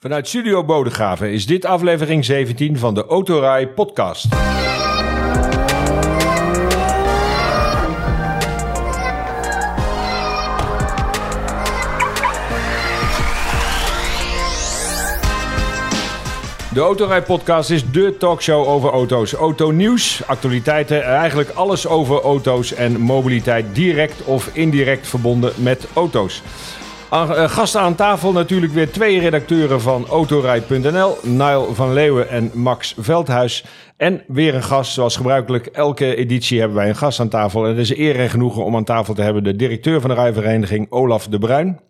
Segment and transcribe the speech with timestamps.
[0.00, 4.28] Vanuit Studio Bodegraven is dit aflevering 17 van de Autorij podcast.
[16.72, 23.00] De Autorij podcast is de talkshow over auto's, autonieuws, actualiteiten, eigenlijk alles over auto's en
[23.00, 26.42] mobiliteit direct of indirect verbonden met auto's.
[27.10, 32.94] Eh, Gasten aan tafel natuurlijk weer twee redacteuren van Autorij.nl, Niall van Leeuwen en Max
[32.98, 33.64] Veldhuis.
[33.96, 35.66] En weer een gast, zoals gebruikelijk.
[35.66, 37.64] Elke editie hebben wij een gast aan tafel.
[37.64, 40.16] En het is eer en genoegen om aan tafel te hebben de directeur van de
[40.16, 41.80] rijvereniging, Olaf de Bruin.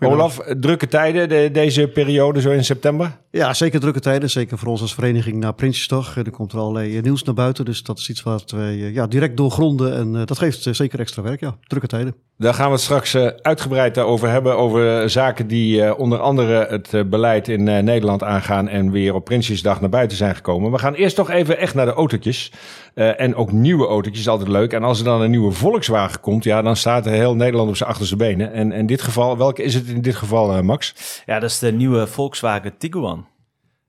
[0.00, 3.16] Olaf, drukke tijden de- deze periode, zo in september?
[3.30, 4.30] Ja, zeker drukke tijden.
[4.30, 6.16] Zeker voor ons als vereniging na Prinsjesdag.
[6.16, 7.64] Er komt er allerlei eh, nieuws naar buiten.
[7.64, 9.94] Dus dat is iets wat wij eh, ja, direct doorgronden.
[9.96, 11.40] En eh, dat geeft zeker extra werk.
[11.40, 12.14] Ja, drukke tijden.
[12.38, 14.56] Daar gaan we het straks uitgebreid over hebben.
[14.56, 18.68] Over zaken die onder andere het beleid in Nederland aangaan.
[18.68, 20.70] En weer op Prinsjesdag naar buiten zijn gekomen.
[20.70, 22.52] We gaan eerst toch even echt naar de autootjes.
[22.96, 24.72] Eh, en ook nieuwe autootjes, altijd leuk.
[24.72, 27.76] En als er dan een nieuwe Volkswagen komt, ja, dan staat er heel Nederland op
[27.76, 28.52] zijn achterste benen.
[28.52, 30.94] En in dit geval, welke is het in dit geval, eh, Max?
[31.26, 33.26] Ja, dat is de nieuwe Volkswagen Tiguan.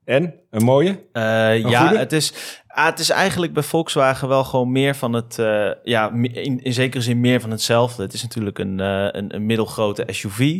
[0.06, 0.34] En?
[0.50, 1.00] Een mooie?
[1.12, 1.98] Eh, ja, goede?
[1.98, 2.34] het is,
[2.68, 5.36] ah, het is eigenlijk bij Volkswagen wel gewoon meer van het,
[5.84, 8.04] ja, in, in zekere zin meer van hetzelfde.
[8.04, 10.60] Het is natuurlijk een, een, een middelgrote SUV.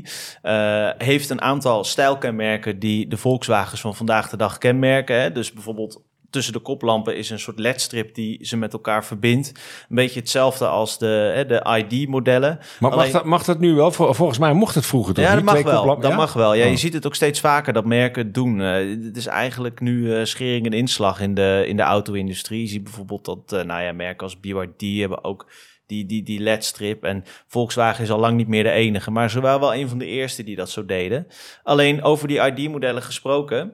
[0.98, 5.22] heeft een aantal stijlkenmerken die de Volkswagens van vandaag de dag kenmerken.
[5.22, 5.32] Hè?
[5.32, 9.48] Dus bijvoorbeeld tussen de koplampen is een soort ledstrip die ze met elkaar verbindt.
[9.90, 12.60] Een beetje hetzelfde als de, hè, de ID-modellen.
[12.80, 13.92] Maar mag, dat, mag dat nu wel?
[13.92, 15.86] Vol- Volgens mij mocht het vroeger toch Ja, dat mag wel.
[16.00, 16.16] Dat Ja?
[16.16, 16.54] mag wel.
[16.54, 16.72] Ja, Oh.
[16.72, 18.62] je ziet het ook steeds vaker dat merken het doen.
[18.62, 18.74] Eh,
[19.06, 22.62] het is eigenlijk nu eh, schering en inslag in de, in de auto-industrie.
[22.62, 25.52] Je ziet bijvoorbeeld dat eh, nou ja, merken als BYD hebben ook
[25.86, 27.04] die, die, die LED-strip.
[27.04, 29.12] En Volkswagen is al lang niet meer de enige.
[29.12, 31.28] Maar ze waren wel een van de eerste die dat zo deden.
[31.64, 33.74] Alleen over die ID-modellen gesproken...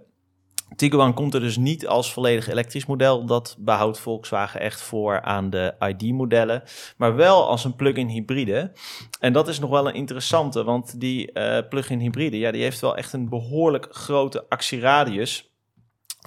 [0.75, 3.25] Tiguan komt er dus niet als volledig elektrisch model.
[3.25, 6.63] Dat behoudt Volkswagen echt voor aan de ID-modellen.
[6.97, 8.71] Maar wel als een plug-in hybride.
[9.19, 12.79] En dat is nog wel een interessante, want die eh, plug-in hybride, ja, die heeft
[12.79, 15.52] wel echt een behoorlijk grote actieradius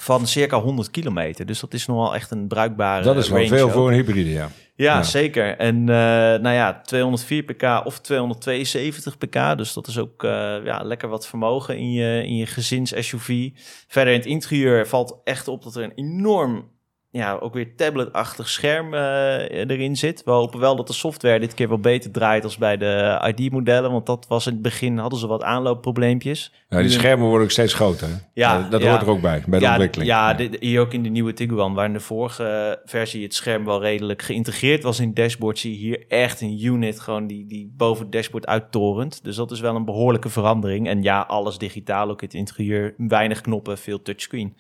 [0.01, 1.47] van circa 100 kilometer.
[1.47, 3.73] Dus dat is nogal echt een bruikbare Dat is wel veel ook.
[3.73, 4.49] voor een hybride, ja.
[4.75, 5.03] Ja, Ja.
[5.03, 5.57] zeker.
[5.57, 5.95] En eh,
[6.41, 9.57] nou ja, 204 pk of 272 pk.
[9.59, 10.31] Dus dat is ook eh,
[10.65, 13.49] ja, lekker wat vermogen in je, in je gezins-SUV.
[13.89, 16.69] Verder in het interieur valt echt op dat er een enorm,
[17.11, 20.23] ja, ook weer tabletachtig scherm eh, erin zit.
[20.25, 23.91] We hopen wel dat de software dit keer wel beter draait als bij de ID-modellen.
[23.91, 26.53] Want dat was in het begin, hadden ze wat aanloopprobleempjes.
[26.69, 28.09] ja die schermen worden ook steeds groter.
[28.09, 28.15] hè?
[28.35, 28.91] Ja, dat ja.
[28.91, 30.11] hoort er ook bij, bij de ja, ontwikkeling.
[30.11, 33.65] Ja, dit- hier ook in de nieuwe Tiguan, waar in de vorige versie het scherm
[33.65, 37.47] wel redelijk geïntegreerd was in het dashboard, zie je hier echt een unit gewoon die,
[37.47, 39.25] die boven het dashboard uittorent.
[39.25, 40.89] Dus dat is wel een behoorlijke verandering.
[40.89, 44.57] En ja, alles digitaal, ook in het interieur, weinig knoppen, veel touchscreen.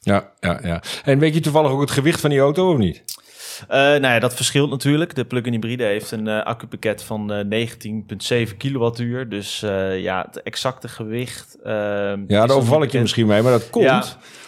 [0.00, 0.82] Ja, ja, ja.
[1.04, 3.02] En weet je toevallig ook het gewicht van die auto of niet?
[3.68, 5.14] Eh, nou ja, dat verschilt natuurlijk.
[5.14, 7.66] De plug-in hybride heeft een eh, accupakket van eh
[8.48, 9.28] 19,7 kilowattuur.
[9.28, 11.56] Dus eh, ja, het exacte gewicht...
[11.64, 14.02] eh, Ja, daar overval ik je misschien mee, maar dat komt Ja.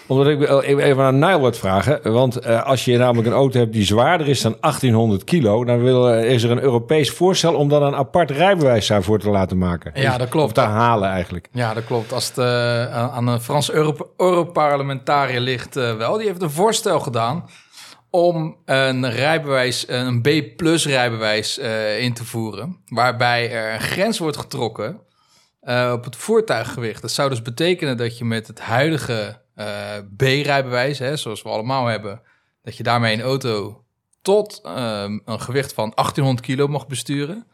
[0.07, 2.13] omdat ik wel even aan Nile wat vragen.
[2.13, 5.83] Want eh, als je namelijk een auto hebt die zwaarder is dan 1800 kilo, dan
[5.83, 9.59] wil, eh, is er een Europees voorstel om dan een apart rijbewijs daarvoor te laten
[9.59, 9.93] maken.
[9.95, 10.47] Ja, dat klopt.
[10.59, 11.49] Of te halen eigenlijk.
[11.53, 12.13] Ja, dat klopt.
[12.13, 16.17] Als het eh, aan een Frans Euro- Europarlementariër ligt, eh, wel.
[16.17, 17.45] Die heeft een voorstel gedaan
[18.13, 22.83] om een rijbewijs, een B-plus rijbewijs eh, in te voeren.
[22.87, 25.01] Waarbij er een grens wordt getrokken
[25.61, 27.03] eh, op het voertuiggewicht.
[27.03, 32.23] Dat zou dus betekenen dat je met het huidige eh, B-rijbewijs, zoals we allemaal hebben,
[32.63, 33.85] dat je daarmee een auto
[34.23, 37.47] tot ehm, een gewicht van 1800 kilo mag besturen.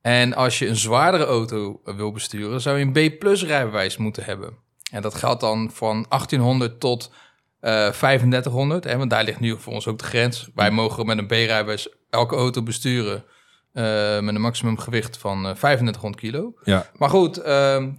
[0.00, 4.54] En als je een zwaardere auto wil besturen, zou je een B-plus rijbewijs moeten hebben.
[4.90, 7.10] En dat geldt dan van 1800 tot
[7.62, 10.50] 3500, hè, want daar ligt nu voor ons ook de grens.
[10.54, 13.24] Wij mogen met een B-rijbewijs elke auto besturen
[13.72, 13.84] eh,
[14.20, 16.54] met een maximum gewicht van eh 3500 kilo.
[16.64, 16.90] Ja.
[16.96, 17.90] Maar goed, ehm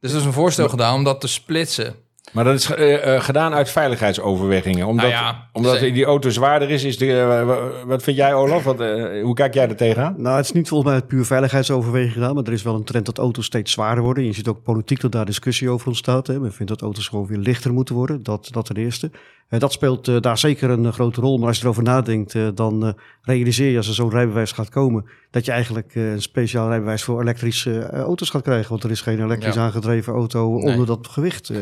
[0.00, 1.94] dus er is een voorstel gedaan om dat te splitsen.
[2.32, 4.86] Maar dat is eh, eh, gedaan uit veiligheidsoverwegingen.
[4.86, 6.84] Omdat, Nou ja, omdat die auto zwaarder is.
[6.84, 8.64] is de, eh, wa- wat vind jij, Olaf?
[8.64, 10.14] Wat, eh, hoe kijk jij er tegenaan?
[10.16, 12.34] Nou, het is niet volgens mij uit puur veiligheidsoverweging gedaan.
[12.34, 14.24] Maar er is wel een trend dat auto's steeds zwaarder worden.
[14.24, 16.26] Je ziet ook politiek dat daar discussie over ontstaat.
[16.26, 16.40] Hè.
[16.40, 18.22] Men vindt dat auto's gewoon weer lichter moeten worden.
[18.22, 19.10] Dat, dat ten eerste.
[19.48, 21.38] En dat speelt daar zeker een grote rol.
[21.38, 25.04] Maar als je erover nadenkt, eh, dan realiseer je als er zo'n rijbewijs gaat komen...
[25.30, 28.70] dat je eigenlijk eh, een speciaal rijbewijs voor elektrische auto's gaat krijgen.
[28.70, 29.62] Want er is geen elektrisch Ja.
[29.62, 31.52] aangedreven auto onder dat gewicht.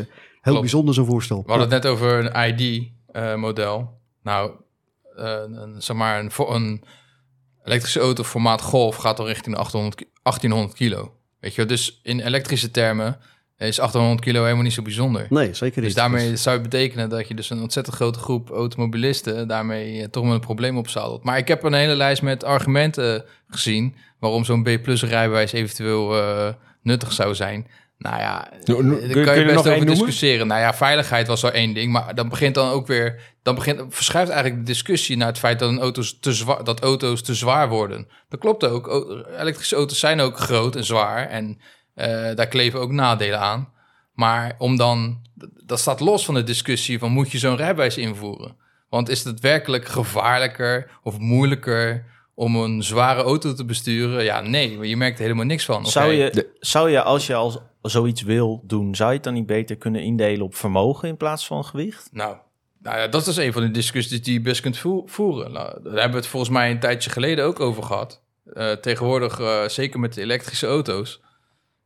[0.41, 1.43] Heel bijzonder zo'n voorstel.
[1.45, 2.47] We hadden het net over een
[3.13, 3.99] ID-model.
[4.23, 4.51] nou,
[5.15, 6.83] eh, een, zeg maar, een, een
[7.63, 11.13] elektrische auto formaat Golf gaat al richting de 800, ki- 1800 kilo.
[11.39, 13.17] Weet je, dus in elektrische termen
[13.57, 15.27] is 800 kilo helemaal niet zo bijzonder.
[15.29, 15.85] Nee, zeker niet.
[15.85, 20.07] Dus daarmee zou het betekenen dat je dus een ontzettend grote groep automobilisten daarmee eh,
[20.07, 21.23] toch wel een probleem opzadelt.
[21.23, 26.53] Maar ik heb een hele lijst met argumenten gezien waarom zo'n B-plus rijbewijs eventueel eh,
[26.81, 27.67] nuttig zou zijn.
[28.01, 29.85] Nou ja, No- no- daar kun- kan kun je er nog best over noemen?
[29.95, 30.47] discussiëren.
[30.47, 33.81] Nou ja, veiligheid was al één ding, maar dan begint dan ook weer, dan begint,
[33.89, 37.33] verschuift eigenlijk de discussie naar het feit dat, een auto's, te zwaar, dat auto's te
[37.35, 38.07] zwaar worden.
[38.29, 38.87] Dat klopt ook.
[38.87, 41.59] O- elektrische auto's zijn ook groot en zwaar en
[41.95, 43.69] eh, daar kleven ook nadelen aan.
[44.13, 45.21] Maar om dan,
[45.65, 48.55] dat staat los van de discussie van moet je zo'n rijbewijs invoeren?
[48.89, 52.05] Want is het werkelijk gevaarlijker of moeilijker
[52.35, 54.23] om een zware auto te besturen?
[54.23, 55.85] Ja, nee, maar je merkt er helemaal niks van.
[55.85, 59.45] Zou je, zou je, als je al zoiets wil doen, zou je het dan niet
[59.45, 62.09] beter kunnen indelen op vermogen in plaats van gewicht?
[62.11, 62.35] Nou,
[62.81, 65.51] nou ja, dat is een van de discussies die je best kunt voe- voeren.
[65.51, 68.23] Nou, daar hebben we het volgens mij een tijdje geleden ook over gehad.
[68.53, 71.21] Eh, tegenwoordig, eh, zeker met de elektrische auto's,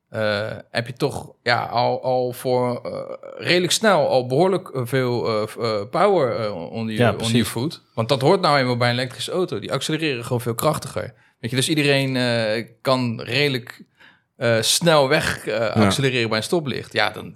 [0.09, 2.81] eh, heb je toch ja, al, al voor
[3.37, 5.47] redelijk snel al behoorlijk eh, veel
[5.89, 6.99] power onder, je,
[7.37, 7.81] Ja, voet.
[7.93, 9.59] Want dat hoort nou eenmaal bij een elektrische auto.
[9.59, 11.13] Die accelereren gewoon veel krachtiger.
[11.39, 12.13] Weet je, dus iedereen
[12.81, 13.85] kan redelijk
[14.35, 16.93] eh, snel weg eh, accelereren bij een stoplicht.
[16.93, 17.35] Ja, dan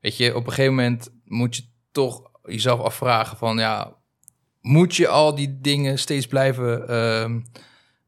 [0.00, 1.62] weet je, op een gegeven moment moet je
[1.92, 3.92] toch jezelf afvragen van ja,
[4.60, 7.40] moet je al die dingen steeds blijven ehm,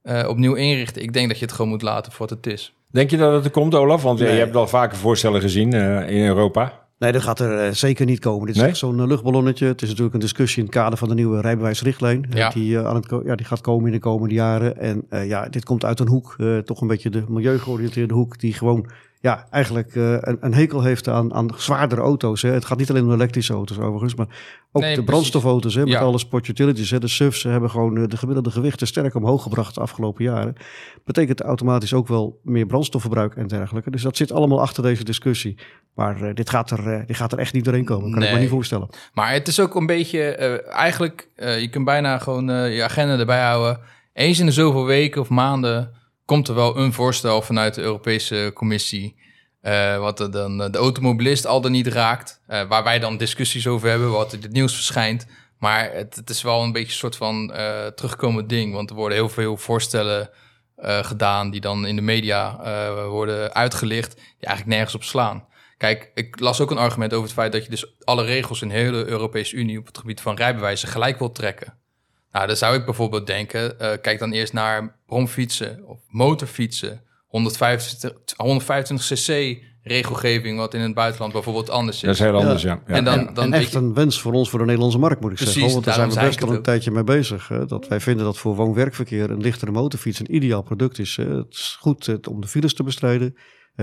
[0.03, 1.03] eh, opnieuw inrichten?
[1.03, 2.75] Ik denk dat je het gewoon moet laten voor wat het is.
[2.91, 4.03] Denk je dat het er komt, Olaf?
[4.03, 4.33] Want Nee.
[4.33, 6.80] je hebt al vaker voorstellen gezien eh, in Europa.
[7.01, 8.47] Nee, dat gaat er eh, zeker niet komen.
[8.47, 8.71] Dit is Nee?
[8.71, 9.67] echt zo'n eh, luchtballonnetje.
[9.67, 12.25] Het is natuurlijk een discussie in het kader van de nieuwe rijbewijsrichtlijn.
[12.31, 12.49] eh, Ja.
[12.49, 14.79] Die, eh, aan het, ja, die gaat komen in de komende jaren.
[14.79, 18.39] En eh, ja, dit komt uit een hoek, eh, toch een beetje de milieugeoriënteerde hoek,
[18.39, 18.87] die gewoon
[19.23, 22.43] ja, eigenlijk eh, een, een hekel heeft aan, aan zwaardere auto's.
[22.43, 22.51] Hè.
[22.51, 24.27] Het gaat niet alleen om elektrische auto's overigens, maar
[24.73, 26.01] ook Nee, de brandstofauto's hè, met Ja.
[26.01, 26.91] alle sport utilities.
[26.91, 26.99] Hè.
[26.99, 30.55] De SUV's hebben gewoon eh, de gemiddelde gewichten sterk omhoog gebracht de afgelopen jaren.
[31.05, 33.91] Betekent automatisch ook wel meer brandstofverbruik en dergelijke.
[33.91, 35.59] Dus dat zit allemaal achter deze discussie.
[35.95, 38.11] Maar eh, dit, gaat er, dit gaat er echt niet doorheen komen.
[38.13, 38.89] Kan ik me niet voorstellen.
[39.15, 40.23] Maar het is ook een beetje,
[40.71, 43.81] eigenlijk, je kunt bijna gewoon je agenda erbij houden.
[44.13, 45.91] Eens in de zoveel weken of maanden
[46.31, 49.19] komt er wel een voorstel vanuit de Europese Commissie.
[49.61, 52.41] eh, wat er dan eh, de automobilist al dan niet raakt.
[52.47, 55.27] eh, waar wij dan discussies over hebben, wat in het nieuws verschijnt.
[55.59, 57.53] Maar het, het is wel een beetje een soort van
[57.95, 58.75] terugkomend ding.
[58.75, 60.31] Want er worden heel veel voorstellen
[61.03, 62.57] gedaan die dan in de media
[63.09, 64.15] worden uitgelicht.
[64.15, 65.47] Die eigenlijk nergens op slaan.
[65.77, 68.69] Kijk, ik las ook een argument over het feit dat je dus alle regels in
[68.69, 71.75] de hele Europese Unie op het gebied van rijbewijzen gelijk wilt trekken.
[72.33, 77.01] Nou, dan zou ik bijvoorbeeld denken, kijk dan eerst naar bromfietsen of motorfietsen.
[77.27, 82.03] 125, 125 cc regelgeving, wat in het buitenland bijvoorbeeld anders is.
[82.03, 82.83] Dat is heel anders, ja.
[82.87, 82.95] ja.
[82.95, 85.31] En dan, dan en echt je- een wens voor ons, voor de Nederlandse markt, moet
[85.31, 85.73] ik Precies, zeggen.
[85.73, 87.49] Want daar zijn we best al een tijdje mee bezig.
[87.49, 91.17] Hè, dat wij vinden dat voor woon-werkverkeer een lichtere motorfiets een ideaal product is.
[91.17, 91.25] hè.
[91.37, 93.37] Het is goed eh, om de files te bestrijden.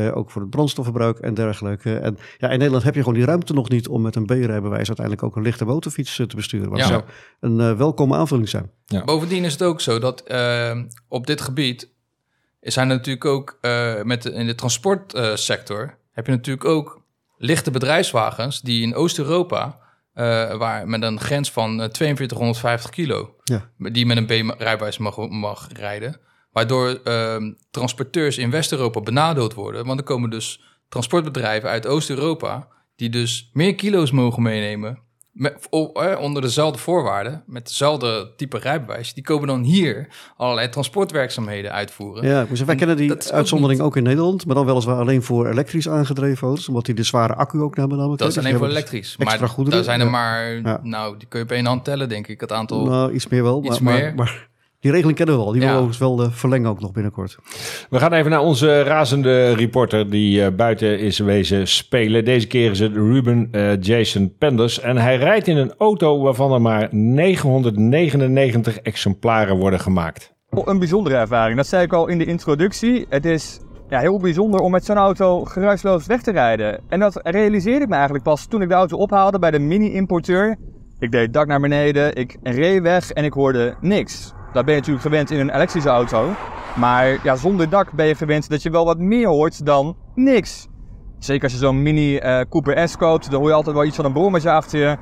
[0.06, 1.98] Eh, ook voor het brandstofverbruik en dergelijke.
[1.98, 4.88] En ja, in Nederland heb je gewoon die ruimte nog niet om met een B-rijbewijs
[4.88, 6.70] uiteindelijk ook een lichte motorfiets eh, te besturen.
[6.70, 6.86] Maar Ja.
[6.88, 7.04] zou
[7.40, 8.72] een eh, welkome aanvulling zijn.
[9.06, 11.90] Bovendien is het ook zo dat eh, op dit gebied
[12.62, 17.02] zijn er natuurlijk ook eh, met de, in de transportsector heb je natuurlijk ook
[17.38, 19.80] lichte bedrijfswagens die in Oost-Europa,
[20.14, 20.24] eh,
[20.58, 23.70] waar met een grens van eh, 4250 kilo, Ja.
[23.78, 26.18] die met een B-rijbewijs mag, mag rijden,
[26.58, 33.10] waardoor ehm, transporteurs in West-Europa benadeeld worden, want er komen dus transportbedrijven uit Oost-Europa die
[33.10, 35.00] dus meer kilo's mogen meenemen
[35.32, 41.72] met, eh, onder dezelfde voorwaarden, met dezelfde type rijbewijs, die komen dan hier allerlei transportwerkzaamheden
[41.72, 42.28] uitvoeren.
[42.28, 44.46] Ja, ik moet zeggen, wij En kennen die ook uitzondering ook, in Nederland.
[44.46, 46.68] Maar dan weliswaar alleen voor elektrisch aangedreven auto's.
[46.68, 48.22] Omdat die de zware accu ook hebben namelijk.
[48.22, 48.36] Dat is.
[48.36, 49.18] Dus alleen voor hebben elektrisch.
[49.18, 49.40] Maar
[49.70, 50.12] daar zijn er ja.
[50.12, 52.86] maar, nou, die kun je op één hand tellen, denk ik, het aantal.
[52.86, 53.66] Nou, iets meer wel.
[53.66, 54.04] Iets maar, meer.
[54.04, 54.48] Maar, maar
[54.80, 55.52] die regeling kennen we al.
[55.52, 55.68] Die Ja.
[55.68, 57.38] willen we overigens wel eh, verlengen ook nog binnenkort.
[57.90, 62.26] We gaan even naar onze razende reporter die eh, buiten is wezen spelen.
[62.26, 64.80] Deze keer is het Ruben eh, Jason Penders.
[64.80, 70.36] En hij rijdt in een auto waarvan er maar 999 exemplaren worden gemaakt.
[70.50, 73.06] Een bijzondere ervaring, dat zei ik al in de introductie.
[73.10, 76.80] Het is ja, heel bijzonder om met zo'n auto geruisloos weg te rijden.
[76.90, 80.56] En dat realiseerde ik me eigenlijk pas toen ik de auto ophaalde bij de mini-importeur.
[81.00, 84.34] Ik deed het dak naar beneden, ik reed weg en ik hoorde niks.
[84.58, 86.30] Dat ben je natuurlijk gewend in een elektrische auto.
[86.76, 90.68] Maar ja, zonder dak ben je gewend dat je wel wat meer hoort dan niks.
[91.20, 93.96] Zeker als je zo'n mini eh, Cooper S koopt, dan hoor je altijd wel iets
[93.96, 94.98] van een brommetje achter je.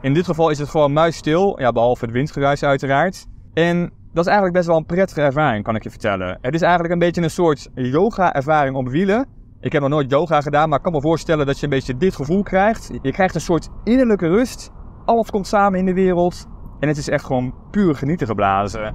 [0.00, 3.26] In dit geval is het gewoon muisstil, ja, behalve het windgeruis uiteraard.
[3.54, 6.38] En dat is eigenlijk best wel een prettige ervaring, kan ik je vertellen.
[6.40, 9.26] Het is eigenlijk een beetje een soort yoga-ervaring op wielen.
[9.60, 11.96] Ik heb nog nooit yoga gedaan, maar ik kan me voorstellen dat je een beetje
[11.96, 12.90] dit gevoel krijgt.
[13.02, 14.70] Je krijgt een soort innerlijke rust.
[15.04, 16.46] Alles komt samen in de wereld.
[16.82, 18.94] En het is echt gewoon puur genieten geblazen.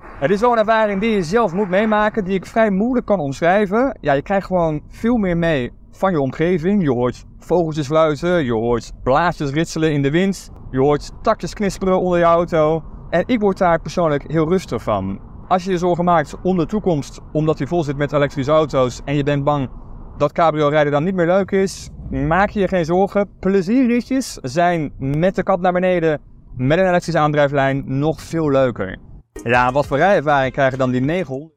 [0.00, 3.20] Het is wel een ervaring die je zelf moet meemaken, die ik vrij moeilijk kan
[3.20, 3.98] omschrijven.
[4.00, 6.82] Ja, je krijgt gewoon veel meer mee van je omgeving.
[6.82, 12.00] Je hoort vogeltjes fluiten, je hoort blaadjes ritselen in de wind, je hoort takjes knisperen
[12.00, 12.82] onder je auto.
[13.10, 15.20] En ik word daar persoonlijk heel rustig van.
[15.48, 19.00] Als je je zorgen maakt om de toekomst, omdat je vol zit met elektrische auto's
[19.04, 19.68] en je bent bang
[20.16, 23.28] dat cabrio rijden dan niet meer leuk is, maak je je geen zorgen.
[23.40, 26.20] Plezierritjes zijn met de kat naar beneden
[26.58, 28.96] met een elektrische aandrijflijn nog veel leuker.
[29.44, 31.52] Ja, wat voor rijervaring krijgen dan die 900?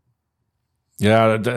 [0.95, 1.53] Ja, d- eh,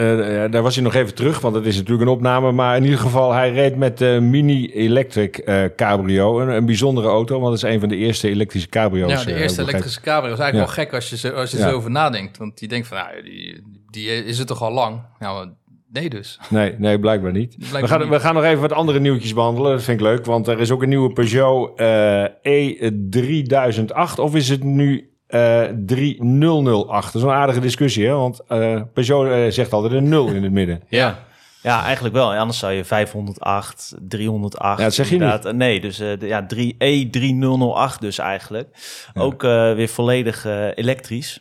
[0.51, 2.53] daar was hij nog even terug, want het is natuurlijk een opname.
[2.53, 6.41] Maar in ieder geval, hij reed met de Mini Electric eh, Cabrio.
[6.41, 9.11] Een, een bijzondere auto, want het is een van de eerste elektrische cabrio's.
[9.11, 10.75] Ja, de eh, eerste elektrische cabrio is eigenlijk Ja.
[10.77, 11.69] wel gek als je, als je Ja.
[11.69, 12.37] zo over nadenkt.
[12.39, 15.03] Want je denkt van, nou, die, die is het toch al lang?
[15.19, 15.49] Nou,
[15.95, 16.39] nee dus.
[16.49, 17.57] Nee, nee, blijkbaar niet.
[17.59, 18.09] Blijkbaar we, gaan, niet.
[18.09, 19.71] we gaan nog even wat andere nieuwtjes behandelen.
[19.73, 24.15] Dat vind ik leuk, want er is ook een nieuwe Peugeot eh, E3008.
[24.21, 27.13] Of is het nu eh 3008?
[27.13, 28.13] Dat is een aardige discussie, hè?
[28.15, 30.83] Want eh, Peugeot eh, zegt altijd een 0 in het midden.
[30.89, 31.19] Ja.
[31.63, 32.35] Ja, eigenlijk wel.
[32.35, 34.79] Anders zou je 508, 308...
[34.79, 38.69] Ja, dat zeg je inderdaad- eh, Nee, dus eh, de, ja, 3, E3008 dus eigenlijk.
[39.15, 41.41] Ook eh, weer volledig eh, elektrisch.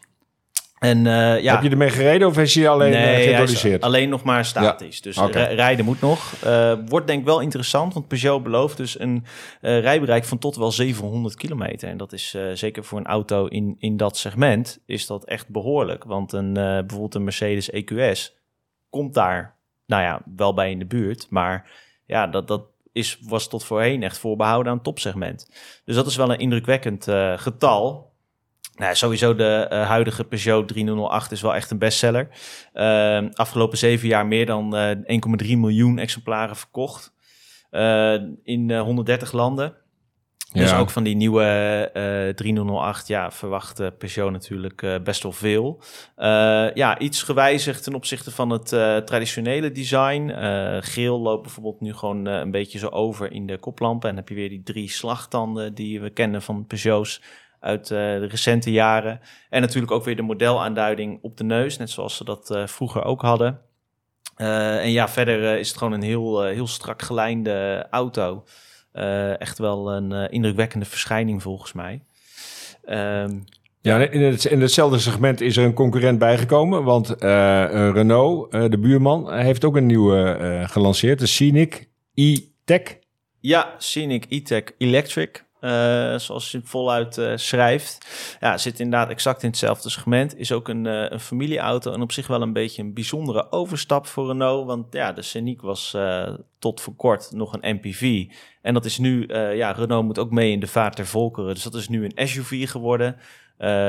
[0.84, 1.54] En eh, ja...
[1.54, 3.82] Heb je ermee gereden of is hij alleen eh, hij is geïntroduceerd?
[3.82, 5.02] alleen nog maar statisch.
[5.02, 6.34] Dus ri- rijden moet nog.
[6.44, 9.26] Eh, wordt denk ik wel interessant, want Peugeot belooft dus een
[9.62, 11.90] eh, rijbereik van tot wel 700 kilometer.
[11.90, 15.50] En dat is eh, zeker voor een auto in, in dat segment is dat echt
[15.50, 16.04] behoorlijk.
[16.04, 18.34] Want een, eh, bijvoorbeeld een Mercedes EQS
[18.90, 21.28] komt daar, nou ja, wel bij in de buurt.
[21.30, 21.72] Maar
[22.06, 22.62] ja, dat, dat
[22.92, 25.50] is, was tot voorheen echt voorbehouden aan het topsegment.
[25.86, 28.12] Dus dat is wel een indrukwekkend eh, getal.
[28.76, 32.28] Nou, sowieso de eh, huidige Peugeot 3008 is wel echt een bestseller.
[32.74, 37.14] Ehm, afgelopen zeven jaar meer dan eh 1,3 miljoen exemplaren verkocht.
[37.70, 38.14] Eh,
[38.44, 39.76] in eh, 130 landen.
[40.54, 41.44] Dus ook van die nieuwe
[41.94, 45.82] eh 3008, ja, verwacht eh, Peugeot natuurlijk eh, best wel veel.
[46.16, 50.30] Eh, ja, iets gewijzigd ten opzichte van het eh, traditionele design.
[50.30, 54.10] Eh, geel loopt bijvoorbeeld nu gewoon eh, een beetje zo over in de koplampen.
[54.10, 57.22] En dan heb je weer die drie slagtanden die we kennen van Peugeots
[57.64, 59.20] uit eh, de recente jaren.
[59.50, 63.04] En natuurlijk ook weer de modelaanduiding op de neus, net zoals ze dat eh, vroeger
[63.04, 63.60] ook hadden.
[64.36, 68.44] Eh, en ja, verder is het gewoon een heel, heel strak gelijnde auto.
[69.38, 72.04] Echt wel een indrukwekkende verschijning volgens mij.
[72.86, 73.40] Ehm,
[73.82, 76.84] Ja, in, het, in hetzelfde segment is er een concurrent bijgekomen.
[76.84, 77.16] Want
[77.94, 81.20] Renault, de buurman, heeft ook een nieuwe gelanceerd.
[81.20, 83.00] De Scenic e-Tech.
[83.40, 85.46] Ja, Scenic E-Tech Electric.
[85.64, 88.08] Eh, zoals je voluit eh, schrijft.
[88.40, 90.38] Ja, zit inderdaad exact in hetzelfde segment.
[90.38, 94.08] Is ook een, eh, een familieauto en op zich wel een beetje een bijzondere overstap
[94.08, 94.66] voor Renault.
[94.66, 95.98] Want ja, de Scenic was
[96.60, 98.26] tot voor kort nog een MPV.
[98.62, 101.54] En dat is nu, ja, Renault moet ook mee in de vaart der volkeren.
[101.54, 103.16] Dus dat is nu een SUV geworden.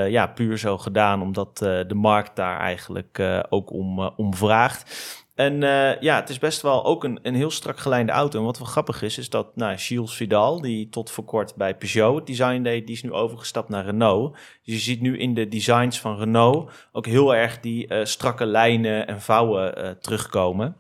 [0.09, 5.24] Ja, puur zo gedaan omdat de markt daar eigenlijk ook om, om vraagt.
[5.35, 8.39] En eh, ja, het is best wel ook een, een heel strak gelijnde auto.
[8.39, 11.77] En wat wel grappig is, is dat nou, Gilles Vidal, die tot voor kort bij
[11.77, 14.33] Peugeot het design deed, die is nu overgestapt naar Renault.
[14.33, 18.47] Dus je ziet nu in de designs van Renault ook heel erg die eh, strakke
[18.47, 20.77] lijnen en vouwen eh, terugkomen.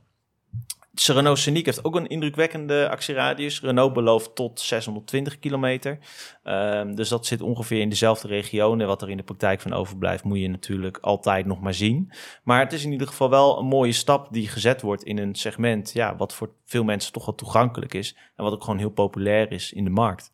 [0.94, 3.60] Renault Scenic heeft ook een indrukwekkende actieradius.
[3.60, 5.98] Renault belooft tot 620 kilometer.
[6.42, 8.86] Ehm, dus dat zit ongeveer in dezelfde regionen.
[8.86, 12.12] Wat er in de praktijk van overblijft, moet je natuurlijk altijd nog maar zien.
[12.44, 15.34] Maar het is in ieder geval wel een mooie stap die gezet wordt in een
[15.34, 18.16] segment, ja, wat voor veel mensen toch wel toegankelijk is.
[18.36, 20.32] En wat ook gewoon heel populair is in de markt.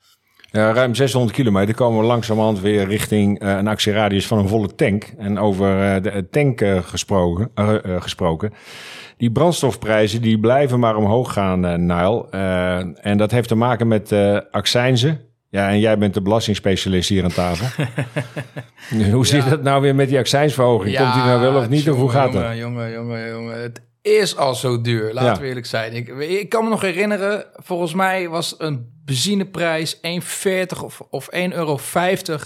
[0.52, 4.74] Ja, ruim 600 kilometer komen we langzamerhand weer richting eh, een actieradius van een volle
[4.74, 5.12] tank.
[5.18, 7.50] En over eh, de eh, tank gesproken,
[8.00, 8.52] gesproken.
[9.16, 12.26] Die brandstofprijzen die blijven maar omhoog gaan, Nile.
[12.30, 12.76] Eh,
[13.06, 14.12] en dat heeft te maken met
[14.50, 15.20] accijnzen.
[15.48, 17.84] Ja, en jij bent de belastingspecialist hier aan tafel.
[19.12, 19.50] hoe zit Ja.
[19.50, 20.96] het nou weer met die accijnsverhoging?
[20.96, 21.90] Komt die nou wel of niet?
[21.90, 22.58] Of hoe gaat jongen, dat?
[22.58, 23.62] Jongen, jongen, jongen.
[23.62, 25.40] Het is al zo duur, laten Ja.
[25.40, 25.92] we eerlijk zijn.
[25.92, 30.00] Ik, ik kan me nog herinneren, volgens mij was een benzineprijs 1,40
[30.84, 31.78] of, of 1,50 euro.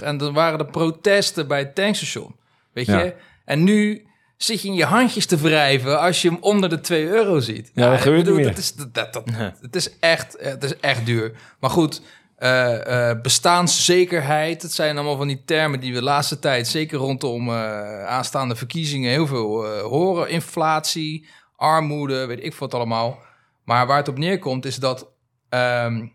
[0.03, 2.37] En dan waren de protesten bij het tankstation.
[2.73, 2.99] Weet Ja.
[3.03, 3.15] je?
[3.45, 4.07] En nu
[4.37, 7.71] zit je in je handjes te wrijven als je hem onder de 2 euro ziet.
[7.75, 8.55] Ja, dat ik gebeurt bedoel, niet meer.
[8.55, 9.25] Dat is, dat, dat, dat-
[9.61, 11.33] het is echt, het is echt duur.
[11.61, 12.03] Maar goed,
[12.37, 16.99] eh, eh, bestaanszekerheid, het zijn allemaal van die termen die we de laatste tijd, zeker
[16.99, 20.29] rondom eh, aanstaande verkiezingen, heel veel eh, horen.
[20.29, 21.27] Inflatie,
[21.65, 23.19] armoede, weet ik wat allemaal.
[23.65, 25.13] Maar waar het op neerkomt is dat
[25.49, 26.07] ehm,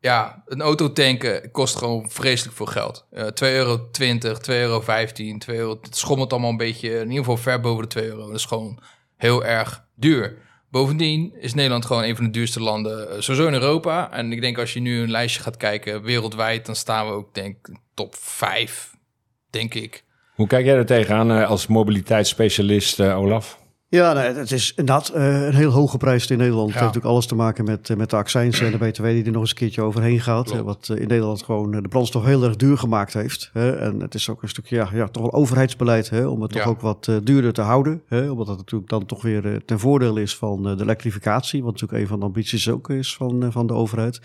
[0.00, 3.06] ja, een auto tanken kost gewoon vreselijk veel geld.
[3.10, 5.78] Eh 2,20 euro, 2,15 euro, 2 euro.
[5.82, 8.26] Het schommelt allemaal een beetje, in ieder geval ver boven de 2 euro.
[8.26, 8.82] Dat is gewoon
[9.16, 10.38] heel erg duur.
[10.70, 14.12] Bovendien is Nederland gewoon een van de duurste landen, eh, sowieso in Europa.
[14.12, 17.34] En ik denk als je nu een lijstje gaat kijken wereldwijd, dan staan we ook
[17.34, 18.94] denk top 5,
[19.50, 20.04] denk ik.
[20.34, 23.58] Hoe kijk jij er tegenaan eh, als mobiliteitsspecialist, Olaf?
[23.90, 26.66] Ja, nee, het is inderdaad eh, een heel hoog geprijsd in Nederland.
[26.66, 26.80] Het Ja.
[26.80, 29.30] heeft natuurlijk alles te maken met, eh, met de accijns en de BTW die er
[29.30, 30.62] nog eens een keertje overheen gaat.
[30.62, 33.50] Wat eh, in Nederland gewoon de brandstof heel erg duur gemaakt heeft.
[33.52, 33.76] Hè.
[33.76, 36.66] En het is ook een stukje, ja, ja toch wel overheidsbeleid hè, om het toch
[36.66, 38.02] ook wat duurder te houden.
[38.06, 41.62] Hè, omdat dat natuurlijk dan toch weer ten voordeel is van de elektrificatie.
[41.62, 44.20] Wat natuurlijk een van de ambities ook is van, van de overheid.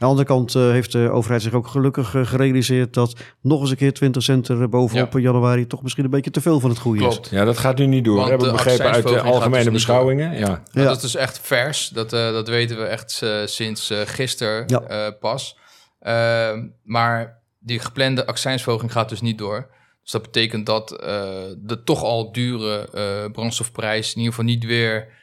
[0.00, 3.60] Aan de andere kant eh, heeft de overheid zich ook gelukkig eh, gerealiseerd dat nog
[3.60, 5.18] eens een keer 20 cent er bovenop Ja.
[5.18, 7.20] in januari toch misschien een beetje te veel van het goede is.
[7.30, 8.16] Ja, dat gaat nu niet door.
[8.16, 10.38] Want heb ik de begrepen uit de algemene dus beschouwingen.
[10.38, 10.62] Ja.
[10.72, 11.88] Dat is dus echt vers.
[11.88, 14.80] Dat, eh, dat weten we echt eh, sinds eh gisteren Ja.
[14.80, 15.58] eh, pas.
[16.00, 19.70] Ehm, maar die geplande accijnsverhoging gaat dus niet door.
[20.02, 21.22] Dus dat betekent dat eh,
[21.58, 25.18] de toch al dure eh, brandstofprijs in ieder geval niet weer...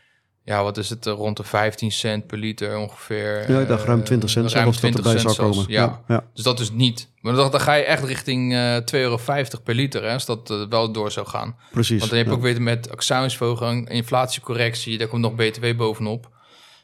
[0.48, 1.06] Ja, wat is het?
[1.06, 3.51] eh, rond de 15 cent per liter ongeveer.
[3.51, 5.66] Ja, ik dacht ruim eh, 20 cent ruim zelfs dat 20 erbij zou komen.
[5.68, 6.04] Ja.
[6.08, 6.24] ja.
[6.34, 7.10] Dus dat is niet.
[7.22, 9.20] Maar dan, dan ga je echt richting eh 2,50 euro
[9.63, 11.56] per liter, hè, als dat eh, wel door zou gaan.
[11.72, 12.00] precies.
[12.00, 16.30] Want dan heb je ook weer met accijnsverhoging, inflatiecorrectie, daar komt nog BTW bovenop.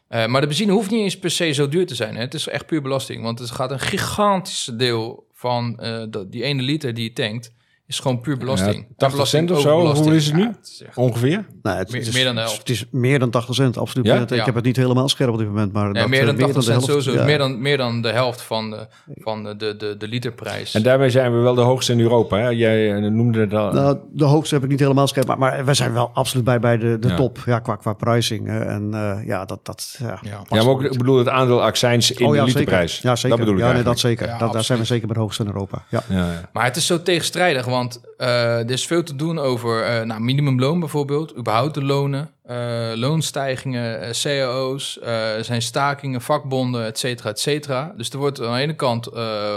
[0.08, 2.15] Eh, maar de benzine hoeft niet eens per se zo duur te zijn.
[2.15, 2.22] Hè.
[2.22, 3.24] Het is echt puur belasting.
[3.24, 7.51] Want het gaat een gigantisch deel van eh, die ene liter die je tankt,
[7.88, 8.74] is gewoon puur belasting.
[8.75, 9.78] Ja, En 80 belasting cent of zo?
[9.78, 10.08] belasting.
[10.08, 10.42] Hoe is het nu?
[10.42, 11.46] Ja, het is echt- Ongeveer?
[11.62, 12.58] Nou, het, Meer- het is, meer dan de helft.
[12.58, 14.06] Het is meer dan 80 cent, absoluut.
[14.08, 14.22] Ja?
[14.22, 14.46] Ik Ja.
[14.46, 16.63] heb het niet helemaal scherp op dit moment, maar Nee, dat, meer eh, dan 80
[16.63, 17.12] cent helft, sowieso.
[17.22, 17.25] ja.
[17.25, 20.74] Meer, dan, meer dan de helft van de, van de, de, de, de literprijs.
[20.74, 22.38] En daarmee zijn we wel de hoogste in Europa.
[22.38, 22.48] Hè?
[22.48, 23.72] Jij eh, noemde het al.
[23.72, 26.60] Nou, de hoogste heb ik niet helemaal scherp, maar, maar we zijn wel absoluut bij,
[26.60, 27.16] bij de, de Ja.
[27.16, 28.48] top ja, qua, qua pricing.
[28.48, 29.66] En eh, ja, dat...
[29.66, 30.42] dat ja, Ja.
[30.50, 32.92] ja, maar ook, ik bedoel het aandeel accijns in Oh, de ja, literprijs.
[32.94, 33.10] Zeker.
[33.10, 33.30] Ja, zeker.
[33.30, 34.28] Dat bedoel ik ja, nee, dat zeker.
[34.52, 35.84] Daar zijn we zeker bij de hoogste in Europa.
[35.90, 36.04] Ja.
[36.10, 36.50] Ja, ja.
[36.54, 40.22] Maar het is zo tegenstrijdig, want eh, er is veel te doen over eh nou,
[40.22, 47.39] minimumloon bijvoorbeeld, überhaupt de lonen, eh, loonstijgingen, cao's, er zijn stakingen, vakbonden, et cetera, et
[47.39, 47.94] cetera.
[47.98, 49.06] Dus er wordt aan de ene kant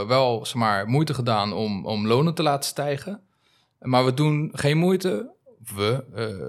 [0.06, 3.20] wel zeg maar, moeite gedaan om, om lonen te laten stijgen,
[3.78, 5.30] maar we doen geen moeite,
[5.74, 6.04] we,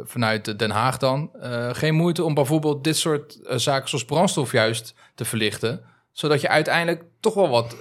[0.05, 1.31] vanuit Den Haag dan,
[1.71, 5.81] geen moeite om bijvoorbeeld dit soort zaken zoals brandstof juist te verlichten,
[6.11, 7.75] zodat je uiteindelijk toch wel wat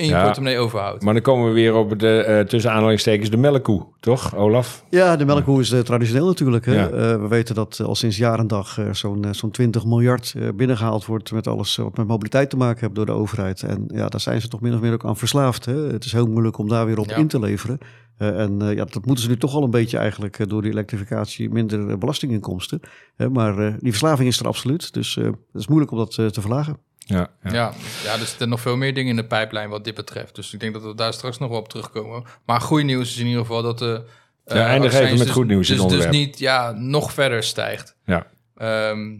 [0.00, 0.22] in je Ja.
[0.24, 1.02] portemonnee overhoudt.
[1.02, 3.86] Maar dan komen we weer op de, eh, tussen aanhalingstekens, de melkkoe.
[4.00, 4.84] Toch, Olaf?
[4.90, 6.66] Ja, de melkkoe is eh, traditioneel natuurlijk.
[6.66, 6.74] Hè.
[6.74, 6.86] Ja.
[6.88, 10.48] Eh, we weten dat al sinds jaar en dag eh, zo'n zo'n 20 miljard eh,
[10.54, 13.62] binnengehaald wordt met alles wat met mobiliteit te maken heeft door de overheid.
[13.62, 15.64] En ja, daar zijn ze toch min of meer ook aan verslaafd.
[15.64, 15.74] Hè.
[15.92, 17.16] Het is heel moeilijk om daar weer op Ja.
[17.16, 17.78] in te leveren.
[18.16, 20.62] Eh, en eh, ja, dat moeten ze nu toch al een beetje eigenlijk eh, door
[20.62, 22.80] die elektrificatie minder belastinginkomsten.
[23.16, 23.30] Hè.
[23.30, 24.92] Maar eh, die verslaving is er absoluut.
[24.94, 26.76] Dus eh, het is moeilijk om dat eh, te verlagen.
[27.10, 27.52] Ja, ja.
[27.52, 27.72] Ja,
[28.04, 30.34] ja, er zitten nog veel meer dingen in de pijplijn wat dit betreft.
[30.34, 32.24] Dus ik denk dat we daar straks nog wel op terugkomen.
[32.46, 34.04] Maar goed nieuws is in ieder geval dat de...
[34.44, 36.26] eh, Ja, eindig even met dus- goed nieuws in Dus, het dus onderwerp.
[36.26, 37.96] niet ja, nog verder stijgt.
[38.04, 38.26] Ja.
[38.56, 39.18] Ehm,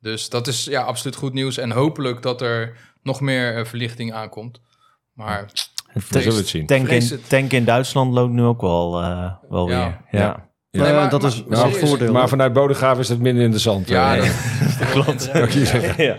[0.00, 1.56] dus dat is ja, absoluut goed nieuws.
[1.58, 4.60] En hopelijk dat er nog meer eh, verlichting aankomt.
[5.12, 5.50] Maar
[5.92, 6.66] We zullen het zien.
[6.66, 9.78] Tank in, tank in Duitsland loopt nu ook wel, eh, wel Ja.
[10.10, 10.20] weer.
[10.20, 10.26] Ja.
[10.26, 10.50] Ja.
[10.74, 12.12] Ja, Nee, maar- dat is maar voordeel.
[12.12, 13.88] Maar vanuit Bodegraven is het minder interessant.
[13.88, 14.22] ja, eh,
[14.78, 15.30] dat, Klopt.
[15.96, 16.16] Ja.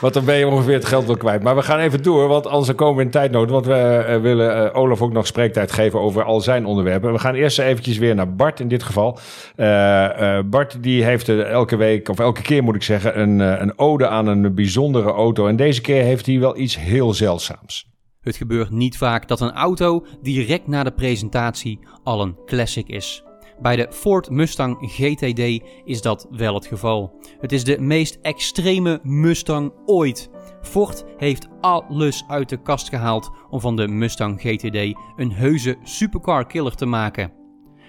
[0.00, 1.42] Want dan ben je ongeveer het geld wel kwijt.
[1.42, 3.50] Maar we gaan even door, want anders komen we in tijdnood.
[3.50, 7.12] Want we eh, willen eh, Olaf ook nog spreektijd geven over al zijn onderwerpen.
[7.12, 9.18] We gaan eerst eventjes weer naar Bart in dit geval.
[9.56, 13.60] Eh, eh, Bart die heeft elke week, of elke keer moet ik zeggen, een, eh,
[13.60, 15.46] een ode aan een bijzondere auto.
[15.46, 17.86] En deze keer heeft hij wel iets heel zeldzaams.
[18.20, 23.24] Het gebeurt niet vaak dat een auto direct na de presentatie al een classic is.
[23.60, 27.20] Bij de Ford Mustang GTD is dat wel het geval.
[27.40, 30.30] Het is de meest extreme Mustang ooit.
[30.62, 36.46] Ford heeft alles uit de kast gehaald om van de Mustang GTD een heuse supercar
[36.46, 37.32] killer te maken.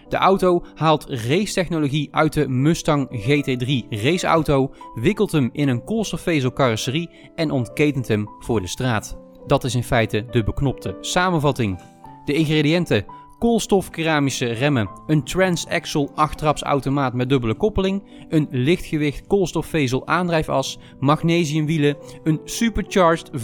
[0.09, 7.09] De auto haalt racetechnologie uit de Mustang GT3 raceauto, wikkelt hem in een koolstofvezel carrosserie
[7.35, 9.17] en ontketent hem voor de straat.
[9.45, 11.79] Dat is in feite de beknopte samenvatting.
[12.25, 13.05] De ingrediënten:
[13.39, 22.41] koolstof keramische remmen, een transaxle achttrapsautomaat met dubbele koppeling, een lichtgewicht koolstofvezel aandrijfas, magnesiumwielen, een
[22.43, 23.39] supercharged 5,2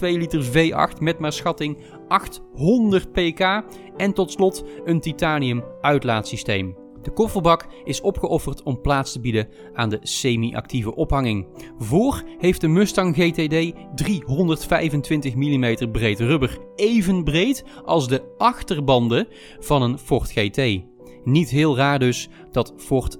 [0.00, 3.62] liter V8 met maar schatting 800 pk
[3.96, 6.85] en tot slot een titanium uitlaatsysteem.
[7.06, 11.46] De kofferbak is opgeofferd om plaats te bieden aan de semi-actieve ophanging.
[11.78, 19.82] Voor heeft de Mustang GTD 325 mm breed rubber, even breed als de achterbanden van
[19.82, 20.84] een Ford GT.
[21.24, 23.18] Niet heel raar dus dat Ford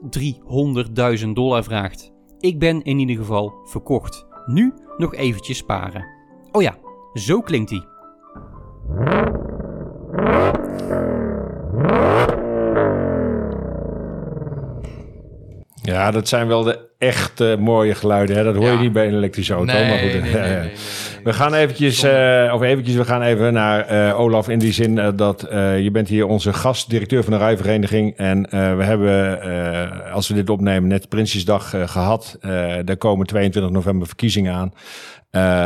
[1.25, 2.13] 300.000 dollar vraagt.
[2.39, 4.27] Ik ben in ieder geval verkocht.
[4.47, 6.07] Nu nog eventjes sparen.
[6.53, 6.79] Oh ja,
[7.15, 7.85] zo klinkt hij.
[15.97, 18.37] Ja, dat zijn wel de echte mooie geluiden.
[18.37, 18.45] Hè?
[18.45, 18.81] Dat hoor je Ja.
[18.81, 19.73] niet bij een elektrische auto.
[19.73, 20.71] nee, maar goed, nee, nee.
[21.25, 24.99] We gaan eventjes, eh, of eventjes, we gaan even naar eh, Olaf in die zin
[24.99, 25.47] eh, dat
[25.81, 28.17] je bent hier onze gast, directeur van de rijvereniging.
[28.17, 29.41] En we hebben,
[30.13, 32.37] als we dit opnemen, net Prinsjesdag eh, gehad.
[32.41, 34.73] Eh daar komen 22 november verkiezingen aan.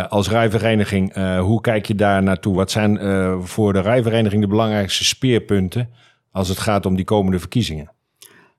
[0.08, 2.54] Als rijvereniging, hoe kijk je daar naartoe?
[2.54, 2.98] Wat zijn
[3.42, 5.88] voor de rijvereniging de belangrijkste speerpunten
[6.32, 7.90] als het gaat om die komende verkiezingen?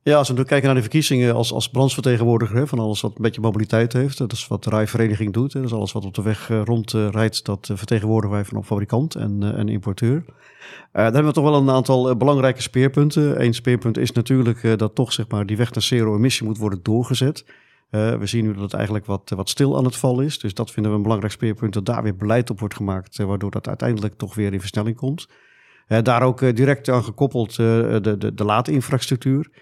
[0.03, 3.11] Ja, als we nu kijken naar de verkiezingen als, als brandsvertegenwoordiger hè, van alles wat
[3.15, 4.17] een beetje mobiliteit heeft.
[4.17, 5.53] Dat is wat de rijvereniging doet.
[5.53, 8.65] Hè, dat is alles wat op de weg eh, rondrijdt, dat eh, vertegenwoordigen wij van
[8.65, 10.23] fabrikant en, eh, en importeur.
[10.25, 10.33] Eh
[10.91, 13.43] daar hebben we toch wel een aantal eh, belangrijke speerpunten.
[13.43, 16.79] Eén speerpunt is natuurlijk eh, dat toch zeg maar, die weg naar zero-emissie moet worden
[16.83, 17.45] doorgezet.
[17.89, 20.39] Eh, we zien nu dat het eigenlijk wat, wat stil aan het vallen is.
[20.39, 23.25] Dus dat vinden we een belangrijk speerpunt, dat daar weer beleid op wordt gemaakt, eh,
[23.25, 25.27] waardoor dat uiteindelijk toch weer in versnelling komt.
[25.87, 29.61] Eh, daar ook eh, direct aan gekoppeld eh, de, de, de laadinfrastructuur eh,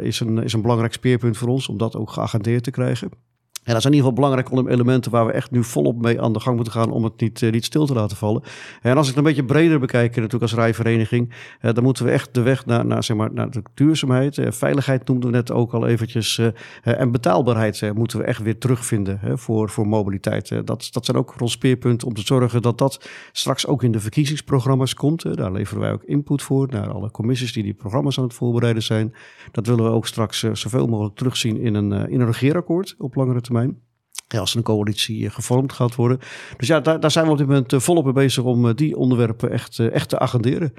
[0.00, 3.10] is, een, is een belangrijk speerpunt voor ons om dat ook geagendeerd te krijgen.
[3.64, 6.32] En dat zijn in ieder geval belangrijke elementen waar we echt nu volop mee aan
[6.32, 8.42] de gang moeten gaan om het niet, eh, niet stil te laten vallen.
[8.82, 12.10] En als ik het een beetje breder bekijk, natuurlijk als rijvereniging, eh, dan moeten we
[12.10, 14.38] echt de weg naar, naar, zeg maar, naar de duurzaamheid.
[14.38, 16.40] eh, veiligheid noemden we net ook al eventjes.
[16.82, 20.48] en betaalbaarheid moeten we echt weer terugvinden voor, voor mobiliteit.
[20.48, 24.00] Dat, dat zijn ook ons speerpunten om te zorgen dat dat straks ook in de
[24.00, 25.36] verkiezingsprogramma's komt.
[25.36, 28.82] Daar leveren wij ook input voor naar alle commissies die die programma's aan het voorbereiden
[28.82, 29.14] zijn.
[29.50, 33.40] Dat willen we ook straks zoveel mogelijk terugzien in een, in een regeerakkoord op langere
[33.40, 33.53] termijn.
[34.28, 36.18] Ja, als een coalitie eh, gevormd gaat worden.
[36.56, 38.74] Dus ja, daar, daar zijn we op dit moment eh, volop mee bezig om eh,
[38.74, 40.72] die onderwerpen echt, echt te agenderen.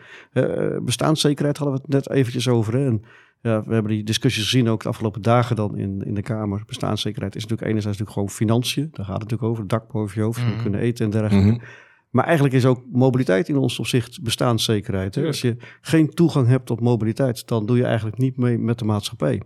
[0.84, 2.74] Bestaanszekerheid hadden we het net eventjes over.
[2.74, 2.86] Hè?
[2.86, 3.04] En,
[3.42, 6.64] ja, we hebben die discussies gezien ook de afgelopen dagen dan in, in de Kamer.
[6.66, 8.88] Bestaanszekerheid is natuurlijk enerzijds natuurlijk gewoon financiën.
[8.92, 9.68] Daar gaat het natuurlijk over.
[9.68, 10.62] Dak boven je hoofd, Mhm.
[10.62, 11.52] kunnen eten en dergelijke.
[11.52, 11.64] Mhm.
[12.10, 15.16] Maar eigenlijk is ook mobiliteit in ons opzicht bestaanszekerheid.
[15.16, 15.26] Hè?
[15.26, 18.86] Als je geen toegang hebt tot mobiliteit, dan doe je eigenlijk niet mee met de
[18.86, 19.42] maatschappij.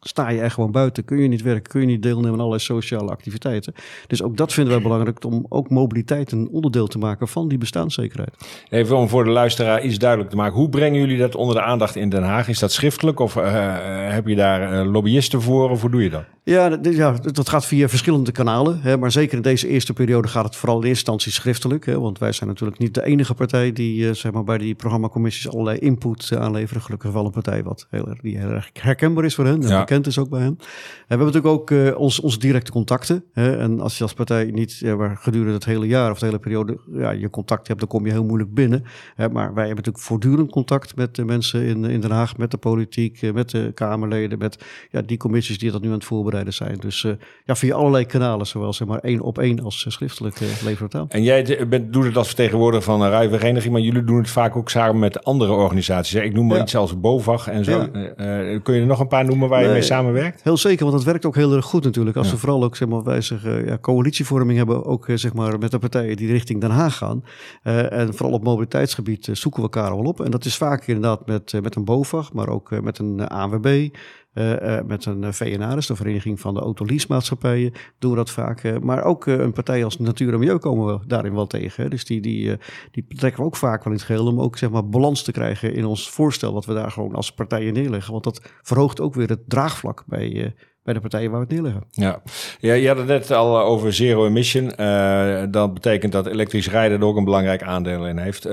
[0.00, 2.60] Sta je er gewoon buiten, kun je niet werken, kun je niet deelnemen aan allerlei
[2.60, 3.74] sociale activiteiten.
[4.06, 7.58] Dus ook dat vinden wij belangrijk om ook mobiliteit een onderdeel te maken van die
[7.58, 8.30] bestaanszekerheid.
[8.70, 10.58] Even om voor de luisteraar iets duidelijk te maken.
[10.58, 12.48] Hoe brengen jullie dat onder de aandacht in Den Haag?
[12.48, 13.74] Is dat schriftelijk of eh,
[14.08, 16.24] heb je daar eh, lobbyisten voor of hoe doe je dat?
[16.42, 18.80] Ja, dat, ja, dat gaat via verschillende kanalen.
[18.80, 21.86] Hè, maar zeker in deze eerste periode gaat het vooral in eerste instantie schriftelijk.
[21.86, 24.74] Hè, want wij zijn natuurlijk niet de enige partij die eh, zeg maar bij die
[24.74, 26.82] programmacommissies allerlei input eh, aanleveren.
[26.82, 29.84] Gelukkig wel een partij wat heel, die heel erg herkenbaar is voor hen Ja.
[29.90, 30.56] Bekend is ook bij hen.
[30.58, 33.24] En we hebben natuurlijk ook eh, ons, onze directe contacten.
[33.32, 36.26] Hè, en als je als partij niet eh, waar gedurende het hele jaar of de
[36.26, 38.84] hele periode ja, je contact hebt, dan kom je heel moeilijk binnen.
[39.14, 42.50] Hè, maar wij hebben natuurlijk voortdurend contact met de mensen in, in Den Haag, met
[42.50, 46.04] de politiek, eh, met de Kamerleden, met ja, die commissies die dat nu aan het
[46.04, 46.76] voorbereiden zijn.
[46.78, 47.12] Dus eh,
[47.44, 50.94] ja, via allerlei kanalen, zowel zeg maar één op één als eh, schriftelijk eh het
[50.94, 51.08] aan.
[51.08, 54.56] En jij bent, doet het als vertegenwoordiger van een rijvereniging, maar jullie doen het vaak
[54.56, 56.14] ook samen met andere organisaties.
[56.14, 56.62] Ik noem maar Ja.
[56.62, 57.70] iets als BOVAG en zo.
[57.70, 57.88] Ja.
[57.92, 59.79] Eh, eh, kun je er nog een paar noemen waar je Nee.
[59.80, 60.42] Mee samenwerkt?
[60.42, 62.16] Heel zeker, want dat werkt ook heel erg goed natuurlijk.
[62.16, 65.58] Als we vooral ook, zeg maar, wij zeggen, ja, coalitievorming hebben, ook eh, zeg maar,
[65.58, 67.24] met de partijen die richting Den Haag gaan.
[67.62, 70.20] Eh, en vooral op mobiliteitsgebied eh, zoeken we elkaar wel op.
[70.20, 73.20] En dat is vaak inderdaad met, eh, met een BOVAG, maar ook eh, met een
[73.20, 73.88] eh, ANWB.
[74.32, 78.30] Eh, eh, met een eh, VNA, dus de Vereniging van de Autoleasemaatschappijen, doen we dat
[78.30, 78.80] vaak.
[78.80, 81.90] maar ook een partij als Natuur en Milieu komen we daarin wel tegen.
[81.90, 82.56] Dus die, die,
[82.90, 85.32] die trekken we ook vaak wel in het geheel om ook zeg maar, balans te
[85.32, 88.12] krijgen in ons voorstel wat we daar gewoon als partijen neerleggen.
[88.12, 91.84] Want dat verhoogt ook weer het draagvlak bij, bij de partijen waar we het neerleggen.
[91.90, 92.22] Ja.
[92.60, 94.74] ja, je had het net al over zero emission.
[94.74, 98.48] Eh, dat betekent dat elektrisch rijden er ook een belangrijk aandeel in heeft.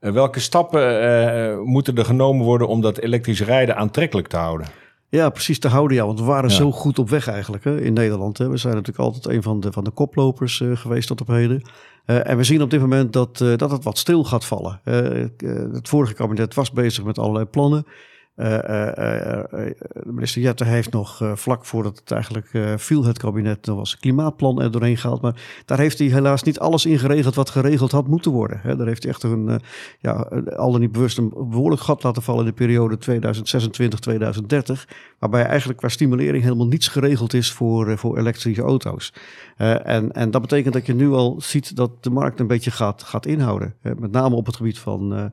[0.00, 4.66] Welke stappen moeten er genomen worden om dat elektrisch rijden aantrekkelijk te houden?
[5.10, 5.96] Ja, precies te houden.
[5.96, 6.56] Ja, want we waren Ja.
[6.56, 8.38] zo goed op weg eigenlijk hè, in Nederland.
[8.38, 8.48] Hè.
[8.48, 11.62] We zijn natuurlijk altijd een van de, van de koplopers eh, geweest tot op heden.
[12.04, 14.80] Eh, en we zien op dit moment dat, eh, dat het wat stil gaat vallen.
[14.84, 17.86] Het vorige kabinet was bezig met allerlei plannen.
[18.38, 19.74] Eh, eh, eh,
[20.04, 24.62] minister Jette heeft nog vlak voordat het eigenlijk viel, het kabinet, nog was een klimaatplan
[24.62, 25.20] er doorheen gehaald.
[25.20, 28.60] Maar daar heeft hij helaas niet alles in geregeld wat geregeld had moeten worden.
[28.62, 28.76] Hè.
[28.76, 29.60] Daar heeft hij echt een,
[30.00, 30.12] ja,
[30.56, 32.98] al dan niet bewust een behoorlijk gat laten vallen in de periode
[34.78, 34.84] 2026-2030.
[35.18, 39.12] Waarbij eigenlijk qua stimulering helemaal niets geregeld is voor, voor elektrische auto's.
[39.56, 43.02] En, en dat betekent dat je nu al ziet dat de markt een beetje gaat,
[43.02, 43.74] gaat inhouden.
[43.82, 45.32] Met name op het gebied van,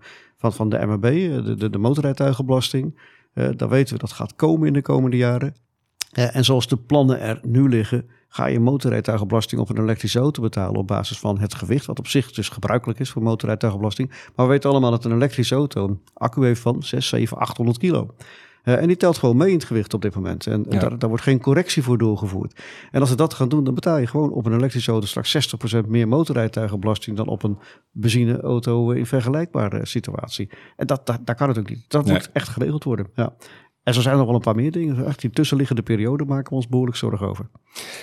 [0.51, 2.99] van, de MAB, eh, de, de, de motorrijtuigenbelasting.
[3.33, 5.55] Eh daar weten we dat gaat komen in de komende jaren.
[6.11, 10.41] Eh, en zoals de plannen er nu liggen, ga je motorrijtuigenbelasting op een elektrische auto
[10.41, 14.09] betalen op basis van het gewicht, wat op zich dus gebruikelijk is voor motorrijtuigenbelasting.
[14.35, 17.77] Maar we weten allemaal dat een elektrische auto een accu heeft van 6, 7, 800
[17.77, 18.15] kilo.
[18.65, 20.47] Eh, en die telt gewoon mee in het gewicht op dit moment.
[20.47, 20.79] En Ja.
[20.79, 22.61] daar, daar wordt geen correctie voor doorgevoerd.
[22.91, 25.29] En als ze dat gaan doen, dan betaal je gewoon op een elektrische auto straks
[25.31, 27.57] 60% meer motorrijtuigenbelasting dan op een
[27.91, 30.49] benzineauto in vergelijkbare situatie.
[30.75, 31.85] En dat, dat, dat kan natuurlijk niet.
[31.89, 32.13] Dat Nee.
[32.13, 33.07] moet echt geregeld worden.
[33.15, 33.33] Ja.
[33.85, 35.05] En zo zijn er nog wel een paar meer dingen.
[35.05, 37.45] Echt die tussenliggende periode maken we ons behoorlijk zorgen over.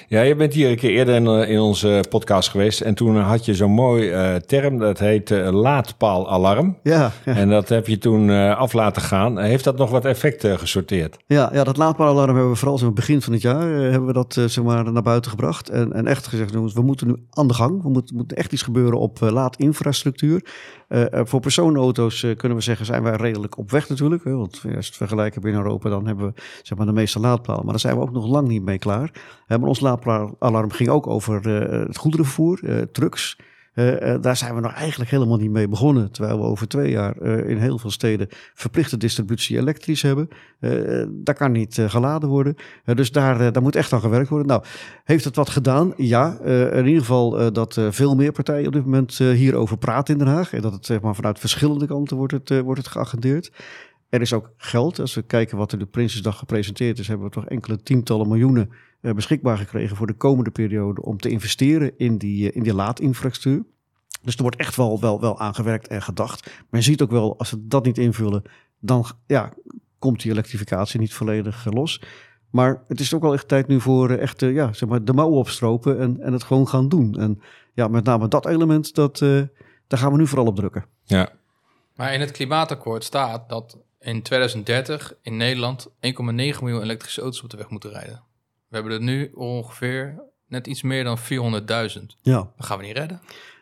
[0.08, 2.80] Ja, je bent hier een keer eerder in, eh, in onze podcast geweest.
[2.80, 6.78] En toen had je zo'n mooi eh, term, dat heet uh, laadpaalalarm.
[6.82, 7.34] Ja, ja.
[7.34, 9.38] En dat heb je toen af laten gaan.
[9.38, 11.16] Heeft dat nog wat effect gesorteerd?
[11.26, 14.12] Ja, ja, dat laadpaalalarm hebben we vooral aan het begin van het jaar hebben we
[14.12, 15.68] dat zeg maar, naar buiten gebracht.
[15.68, 17.82] En, en echt gezegd, jongens, we moeten nu aan de gang.
[17.82, 20.44] We moeten, moet echt iets gebeuren op laadinfrastructuur.
[20.92, 24.24] Eh, eh, voor personenauto's eh, kunnen we zeggen, zijn wij redelijk op weg natuurlijk.
[24.24, 27.20] Hè, want als we het vergelijken binnen Europa, dan hebben we zeg maar, de meeste
[27.20, 27.62] laadpalen.
[27.62, 29.10] Maar daar zijn we ook nog lang niet mee klaar.
[29.46, 31.48] Maar ons laadpaalalarm ging ook over
[31.88, 33.36] het goederenvervoer, trucks.
[33.72, 36.10] Eh, eh, daar zijn we nog eigenlijk helemaal niet mee begonnen.
[36.10, 40.28] Terwijl we over twee jaar eh, in heel veel steden verplichte distributie elektrisch hebben.
[40.60, 42.54] Eh, daar kan niet geladen worden.
[42.84, 44.48] Dus daar, daar moet echt aan gewerkt worden.
[44.48, 44.62] Nou,
[45.04, 45.92] heeft het wat gedaan?
[45.96, 46.38] Ja.
[46.72, 50.52] In ieder geval dat veel meer partijen op dit moment hierover praten in Den Haag.
[50.52, 53.52] En dat het zeg maar, vanuit verschillende kanten wordt het, wordt het geagendeerd.
[54.12, 54.98] Er is ook geld.
[54.98, 58.70] Als we kijken wat er de Prinsjesdag gepresenteerd is, hebben we toch enkele tientallen miljoenen
[59.00, 62.74] eh, beschikbaar gekregen voor de komende periode om te investeren in die, eh, in die
[62.74, 63.64] laadinfrastructuur.
[64.22, 66.46] Dus er wordt echt wel, wel, wel aangewerkt en gedacht.
[66.46, 68.42] Maar je ziet ook wel, als we dat niet invullen,
[68.80, 69.52] dan ja,
[69.98, 72.02] komt die elektrificatie niet volledig eh, los.
[72.50, 75.38] Maar het is ook wel echt tijd nu voor echt ja, zeg maar de mouwen
[75.38, 77.14] opstropen en, en het gewoon gaan doen.
[77.18, 77.40] En
[77.74, 79.42] ja, met name dat element, dat, eh,
[79.86, 80.84] daar gaan we nu vooral op drukken.
[81.04, 81.28] Ja.
[81.96, 85.94] Maar in het klimaatakkoord staat dat in 2030 in Nederland 1,9
[86.30, 88.22] miljoen elektrische auto's op de weg moeten rijden.
[88.68, 91.24] We hebben er nu ongeveer net iets meer dan 400.000.
[92.22, 93.20] Ja, Dat gaan we niet redden.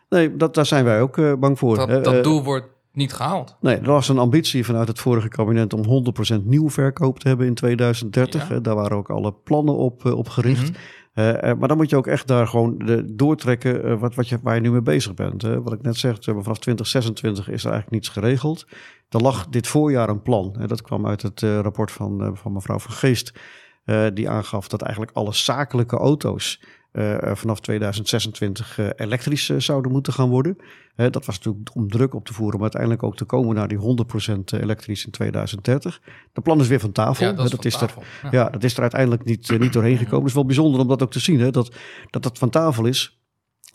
[0.09, 1.75] nee, dat, daar zijn wij ook eh, bang voor.
[1.75, 3.57] Dat, dat Eh, doel wordt niet gehaald.
[3.61, 6.05] Nee, er was een ambitie vanuit het vorige kabinet om
[6.39, 8.41] 100% nieuw verkoop te hebben in 2030.
[8.41, 8.53] Ja.
[8.53, 8.61] hè.
[8.61, 10.69] Daar waren ook alle plannen op, eh, op gericht.
[10.69, 10.79] Mhm.
[11.13, 14.29] Eh, eh, maar dan moet je ook echt daar gewoon de, doortrekken eh, wat, wat
[14.29, 15.41] je, waar je nu mee bezig bent.
[15.41, 15.61] hè.
[15.61, 18.65] Wat ik net zeg, vanaf 2026 is er eigenlijk niets geregeld.
[19.09, 20.55] Er lag dit voorjaar een plan.
[20.59, 23.33] Hè, dat kwam uit het eh, rapport van, eh, van mevrouw Van Geest.
[23.83, 26.80] eh, die aangaf dat eigenlijk alle zakelijke auto's eh, eh,
[27.33, 30.57] vanaf 2026 eh, elektrisch eh, zouden moeten gaan worden.
[30.95, 33.77] Dat was natuurlijk om druk op te voeren, om uiteindelijk ook te komen naar die
[33.77, 36.01] 100% elektrisch in 2030.
[36.33, 37.25] De plan is weer van tafel.
[37.25, 38.03] Ja, dat is, van er tafel.
[38.23, 38.29] Ja.
[38.31, 40.19] ja, dat is er uiteindelijk niet, eh, niet doorheen gekomen.
[40.19, 41.75] Het is wel bijzonder om dat ook te zien, hè, dat,
[42.09, 43.19] dat dat van tafel is.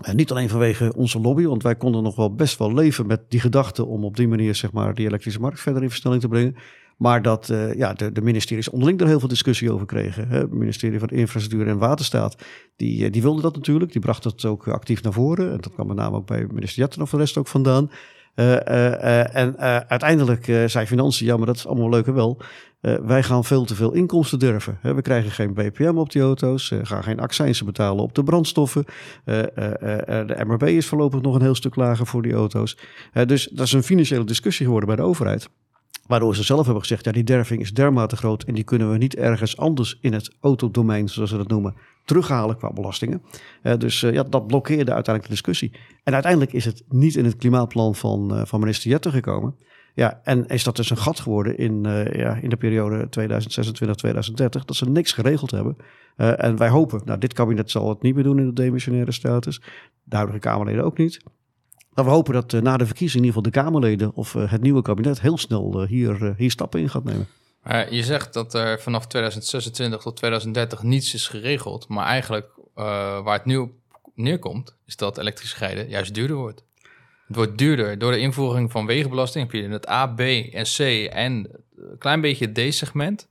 [0.01, 3.31] Eh, niet alleen vanwege onze lobby, want wij konden nog wel best wel leven met
[3.31, 6.29] die gedachte om op die manier zeg maar, die elektrische markt verder in versnelling te
[6.29, 6.57] brengen.
[6.97, 10.29] Maar dat eh, ja, de, de ministeries onderling er heel veel discussie over kregen.
[10.29, 10.39] Hè.
[10.39, 12.37] Het ministerie van Infrastructuur en Waterstaat,
[12.77, 13.93] die, eh, die wilde dat natuurlijk.
[13.93, 15.51] Die bracht dat ook actief naar voren.
[15.51, 17.91] En dat kwam met name ook bij minister Jetten of de rest ook vandaan.
[18.35, 22.41] Eh, en uiteindelijk zei Financiën, ja, maar dat is allemaal leuk en wel.
[22.81, 24.79] Wij gaan veel te veel inkomsten durven.
[24.83, 28.85] We krijgen geen BPM op die auto's, gaan geen accijnsen betalen op de brandstoffen.
[29.25, 32.79] De MRB is voorlopig nog een heel stuk lager voor die auto's.
[33.27, 35.49] Dus dat is een financiële discussie geworden bij de overheid.
[36.07, 38.99] Waardoor ze zelf hebben gezegd, ja, die derving is dermate groot en die kunnen we
[38.99, 41.75] niet ergens anders in het autodomein, zoals ze dat noemen,
[42.07, 43.23] terughalen qua belastingen.
[43.63, 45.73] Eh, dus eh, ja, dat blokkeerde uiteindelijk de discussie.
[46.05, 49.55] En uiteindelijk is het niet in het klimaatplan van, eh, van minister Jetten gekomen.
[49.95, 51.83] Ja, en is dat dus een gat geworden in,
[52.13, 55.77] ja, in de periode 2026-2030, dat ze niks geregeld hebben.
[56.17, 59.63] En wij hopen, nou, dit kabinet zal het niet meer doen in de demissionaire status,
[60.03, 61.23] de huidige Kamerleden ook niet.
[61.97, 64.51] Maar we hopen dat eh, na de verkiezing in ieder geval de Kamerleden of eh,
[64.51, 67.29] het nieuwe kabinet heel snel eh, hier, hier stappen in gaat nemen.
[67.91, 71.89] Je zegt dat er vanaf 2026 tot 2030 niets is geregeld.
[71.89, 73.73] Maar eigenlijk waar het nu op
[74.15, 76.65] neerkomt, is dat elektrisch rijden juist duurder wordt.
[77.27, 79.45] Het wordt duurder door de invoering van wegenbelasting.
[79.45, 80.79] Heb je in het A, B en C
[81.13, 81.33] en
[81.77, 83.29] een klein beetje D-segment.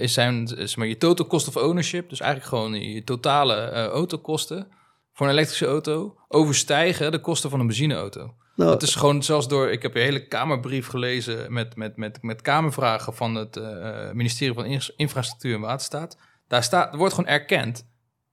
[0.00, 4.66] is zijn zeg maar, je total cost of ownership, dus eigenlijk gewoon je totale autokosten
[5.14, 8.34] voor een elektrische auto, overstijgen de kosten van een benzineauto.
[8.56, 9.70] Nou, Dat is gewoon zelfs door.
[9.70, 14.54] Ik heb een hele Kamerbrief gelezen met, met, met, met Kamervragen van het eh, ministerie
[14.54, 16.18] van Infra- Infrastructuur en Waterstaat.
[16.48, 17.86] Daar staat, wordt gewoon erkend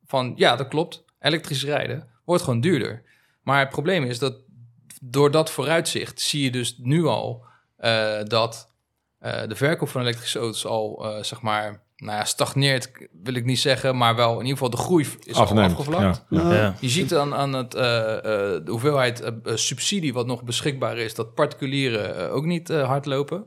[0.06, 1.04] van ja, dat klopt.
[1.20, 3.04] Elektrisch rijden wordt gewoon duurder.
[3.44, 4.36] Maar het probleem is dat
[5.02, 7.46] door dat vooruitzicht zie je dus nu al
[7.78, 8.72] eh, dat
[9.20, 11.84] eh, de verkoop van elektrische auto's al eh, zeg maar.
[12.02, 12.92] Nou ja, stagneert
[13.24, 16.26] wil ik niet zeggen, maar wel in ieder geval de groei is Afneemt, afgevlakt.
[16.30, 16.54] ja.
[16.54, 16.76] Ja.
[16.80, 18.24] Je ziet dan aan het, eh, eh,
[18.66, 23.46] de hoeveelheid eh, subsidie wat nog beschikbaar is, dat particulieren ook niet eh, hard lopen.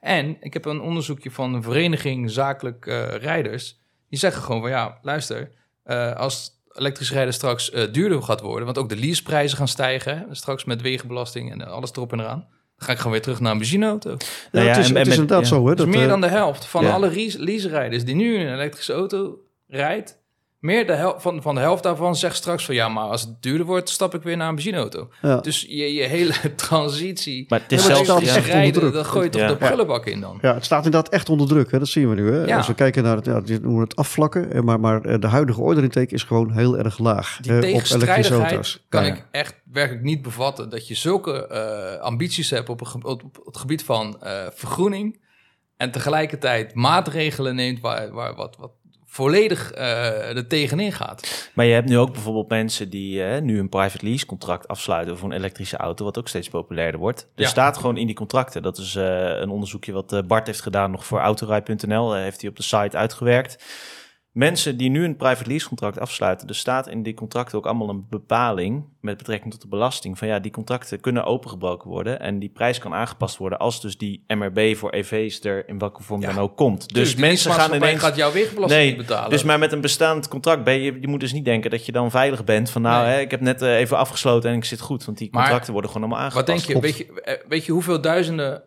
[0.00, 2.84] En ik heb een onderzoekje van een vereniging zakelijk
[3.20, 3.80] rijders.
[4.08, 5.50] Die zeggen gewoon van ja, luister,
[5.82, 10.64] eh, als elektrisch rijden straks duurder gaat worden, want ook de leaseprijzen gaan stijgen, straks
[10.64, 12.48] met wegenbelasting en alles erop en eraan.
[12.76, 14.10] Dan ga ik gewoon weer terug naar een benzineauto.
[14.10, 14.16] ja,
[14.52, 15.56] Nou ja, het is, en- het en is met- inderdaad ja.
[15.56, 15.68] zo.
[15.68, 16.90] Hè, Dat is meer eh, dan de helft van ja.
[16.92, 20.18] alle lease- lease-rijders die nu in een elektrische auto rijdt,
[20.66, 23.42] meer de hel van, van de helft daarvan zegt straks van ja, maar als het
[23.42, 25.08] duurder wordt, stap ik weer naar een benzineauto.
[25.22, 25.36] Ja.
[25.40, 27.44] Dus je, je hele transitie.
[27.48, 28.06] Maar het is zelfs...
[28.08, 28.92] dat echt onder rijden, druk.
[28.92, 29.48] dan gooi je toch Ja.
[29.48, 30.38] de prullenbak in dan.
[30.42, 31.70] Ja, het staat inderdaad echt onder druk.
[31.70, 31.78] Hè?
[31.78, 32.32] Dat zien we nu.
[32.32, 32.44] Hè?
[32.44, 32.56] Ja.
[32.56, 33.42] Als we kijken naar het, ja,
[33.80, 34.52] het afvlakken.
[34.52, 37.38] eh, Maar, maar eh, de huidige order intake is gewoon heel erg laag.
[37.40, 38.86] Die eh, op elektrische tegenstrijdigheid auto's.
[38.88, 40.70] kan ik echt werkelijk niet bevatten.
[40.70, 45.24] Dat je zulke eh, ambities hebt op, een ge- op het gebied van eh, vergroening.
[45.76, 48.70] En tegelijkertijd maatregelen neemt waar, waar wat, wat
[49.16, 51.50] volledig eh er tegenin gaat.
[51.54, 55.18] Maar je hebt nu ook bijvoorbeeld mensen die eh, nu een private lease contract afsluiten
[55.18, 57.20] voor een elektrische auto, wat ook steeds populairder wordt.
[57.34, 57.48] Er Ja.
[57.48, 58.62] staat gewoon in die contracten.
[58.62, 59.04] Dat is eh,
[59.40, 62.14] een onderzoekje wat Bart heeft gedaan nog voor autorij.nl.
[62.14, 63.64] heeft hij op de site uitgewerkt.
[64.36, 67.88] Mensen die nu een private lease contract afsluiten, er staat in die contracten ook allemaal
[67.88, 70.18] een bepaling met betrekking tot de belasting.
[70.18, 73.98] Van ja, die contracten kunnen opengebroken worden en die prijs kan aangepast worden als dus
[73.98, 76.26] die MRB voor EV's er in welke vorm Ja.
[76.32, 76.94] dan ook komt.
[76.94, 78.00] Dus mensen gaan ineens...
[78.00, 79.30] gaat jouw wegenbelasting Nee, niet betalen.
[79.30, 81.92] Dus maar met een bestaand contract ben je, je moet dus niet denken dat je
[81.92, 83.14] dan veilig bent van nou, Nee.
[83.14, 85.72] hè, ik heb net eh, even afgesloten en ik zit goed, want die Maar contracten
[85.72, 86.66] worden gewoon allemaal Wat aangepast.
[86.66, 86.86] denk je?
[86.86, 88.62] Weet je, eh, weet je hoeveel duizenden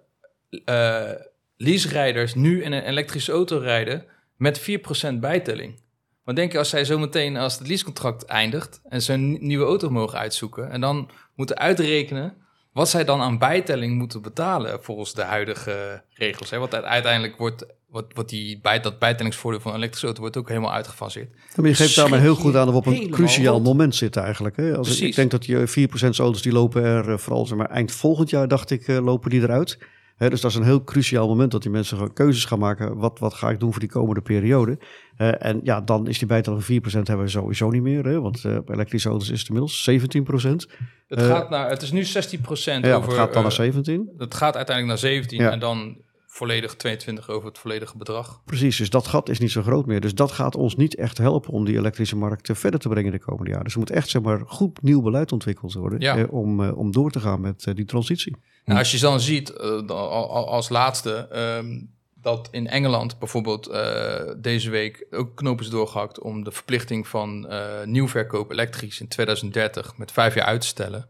[0.65, 1.09] eh
[1.57, 4.05] lease-rijders nu in een elektrische auto rijden
[4.39, 5.79] met 4% bijtelling?
[6.23, 9.89] Wat denk je als zij zometeen, als het leasecontract eindigt en ze een nieuwe auto
[9.89, 12.33] mogen uitzoeken en dan moeten uitrekenen
[12.71, 16.49] wat zij dan aan bijtelling moeten betalen volgens de huidige regels?
[16.49, 16.57] Hè?
[16.57, 20.47] Want uiteindelijk wordt wat, wat die bij, dat bijtellingsvoordeel van een elektrische auto wordt ook
[20.47, 21.33] helemaal uitgefaseerd.
[21.55, 23.63] Maar je geeft daarmee heel goed aan dat we op een cruciaal rot.
[23.63, 24.57] moment zitten eigenlijk.
[24.57, 24.77] Hè?
[24.77, 27.69] Als ik, denk dat die eh, 4% auto's die lopen er eh, vooral zeg maar,
[27.69, 29.77] eind volgend jaar, dacht ik, eh, lopen die eruit.
[30.19, 32.97] Dus dat is een heel cruciaal moment dat die mensen gewoon keuzes gaan maken.
[32.97, 34.77] Wat, wat ga ik doen voor die komende periode?
[35.17, 38.05] Eh, en ja, dan is die bijtelling van 4% hebben we sowieso niet meer.
[38.05, 38.21] Hè?
[38.21, 40.65] Want eh, op elektrische auto's is het inmiddels 17%.
[41.07, 43.09] Het, Eh, gaat naar, het is nu 16% Ja, over...
[43.09, 44.09] het gaat dan naar eh, 17.
[44.17, 45.51] Het gaat uiteindelijk naar 17 Ja.
[45.51, 45.97] en dan
[46.39, 48.41] volledig 22 over het volledige bedrag.
[48.45, 50.01] Precies, dus dat gat is niet zo groot meer.
[50.01, 53.11] Dus dat gaat ons niet echt helpen om die elektrische markt eh, verder te brengen
[53.11, 53.63] de komende jaren.
[53.65, 56.17] Dus er moet echt zeg maar, goed nieuw beleid ontwikkeld worden Ja.
[56.17, 58.35] eh, om, eh, om door te gaan met eh, die transitie.
[58.65, 61.81] Nou, als je dan ziet, eh, als laatste, ehm,
[62.21, 67.47] dat in Engeland bijvoorbeeld eh, deze week ook knoop is doorgehakt om de verplichting van
[67.47, 71.09] eh nieuwverkoop elektrisch in 2030 met vijf jaar uit te stellen.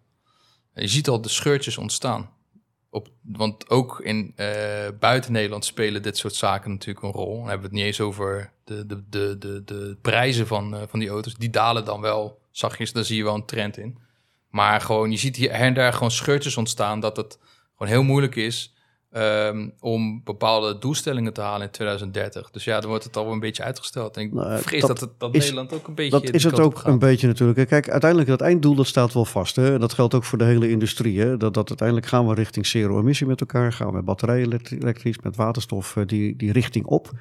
[0.73, 2.29] En je ziet al de scheurtjes ontstaan.
[2.89, 7.37] Op, want ook in eh, buiten Nederland spelen dit soort zaken natuurlijk een rol.
[7.37, 10.81] Dan hebben we het niet eens over de, de, de, de, de prijzen van, eh,
[10.87, 11.35] van die auto's.
[11.35, 13.97] Die dalen dan wel zachtjes, daar zie je wel een trend in.
[14.49, 17.39] Maar gewoon, je ziet hier en daar gewoon scheurtjes ontstaan dat het
[17.71, 18.73] gewoon heel moeilijk is
[19.11, 22.51] ehm, om bepaalde doelstellingen te halen in 2030.
[22.51, 24.17] Dus ja, dan wordt het al een beetje uitgesteld.
[24.17, 26.43] En ik Nou, vrees dat dat, het, dat is- Nederland ook een beetje Dat is
[26.43, 27.67] het ook een beetje natuurlijk.
[27.67, 29.55] Kijk, uiteindelijk dat einddoel dat staat wel vast.
[29.55, 29.79] Hè?
[29.79, 31.19] Dat geldt ook voor de hele industrie.
[31.19, 31.37] Hè?
[31.37, 33.73] Dat, dat uiteindelijk gaan we richting zero-emissie met elkaar.
[33.73, 37.11] Gaan we met batterijen elektri- elektrisch, met waterstof eh, die, die richting op.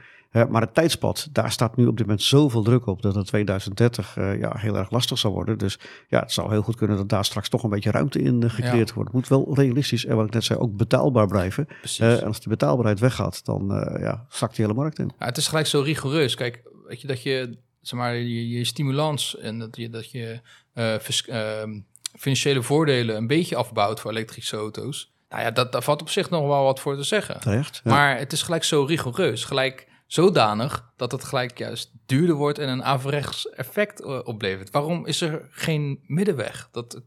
[0.48, 4.16] Maar het tijdspad, daar staat nu op dit moment zoveel druk op dat het 2030
[4.16, 5.58] eh, ja, heel erg lastig zal worden.
[5.58, 8.42] Dus ja, het zou heel goed kunnen dat daar straks toch een beetje ruimte in
[8.42, 8.94] eh, gecreëerd Ja.
[8.94, 9.12] wordt.
[9.12, 11.66] Het moet wel realistisch en wat ik net zei, ook betaalbaar blijven.
[11.78, 11.98] Precies.
[11.98, 15.10] Eh, en als de betaalbaarheid weggaat, dan eh, ja, zakt die hele markt in.
[15.18, 16.34] Ja, het is gelijk zo rigoureus.
[16.34, 20.40] Kijk, weet je dat je, zeg maar, je, je stimulans en dat je, dat je
[20.72, 21.80] eh, vers- ehm,
[22.18, 25.12] financiële voordelen een beetje afbouwt voor elektrische auto's.
[25.28, 27.40] Nou ja, dat, daar valt op zich nog wel wat voor te zeggen.
[27.40, 27.80] Terecht.
[27.84, 27.90] Ja.
[27.90, 29.44] Maar het is gelijk zo rigoureus.
[29.44, 34.70] Gelijk zodanig dat het gelijk juist duurder wordt en een averechts effect oplevert.
[34.70, 36.68] Waarom is er geen middenweg?
[36.72, 37.00] Dat,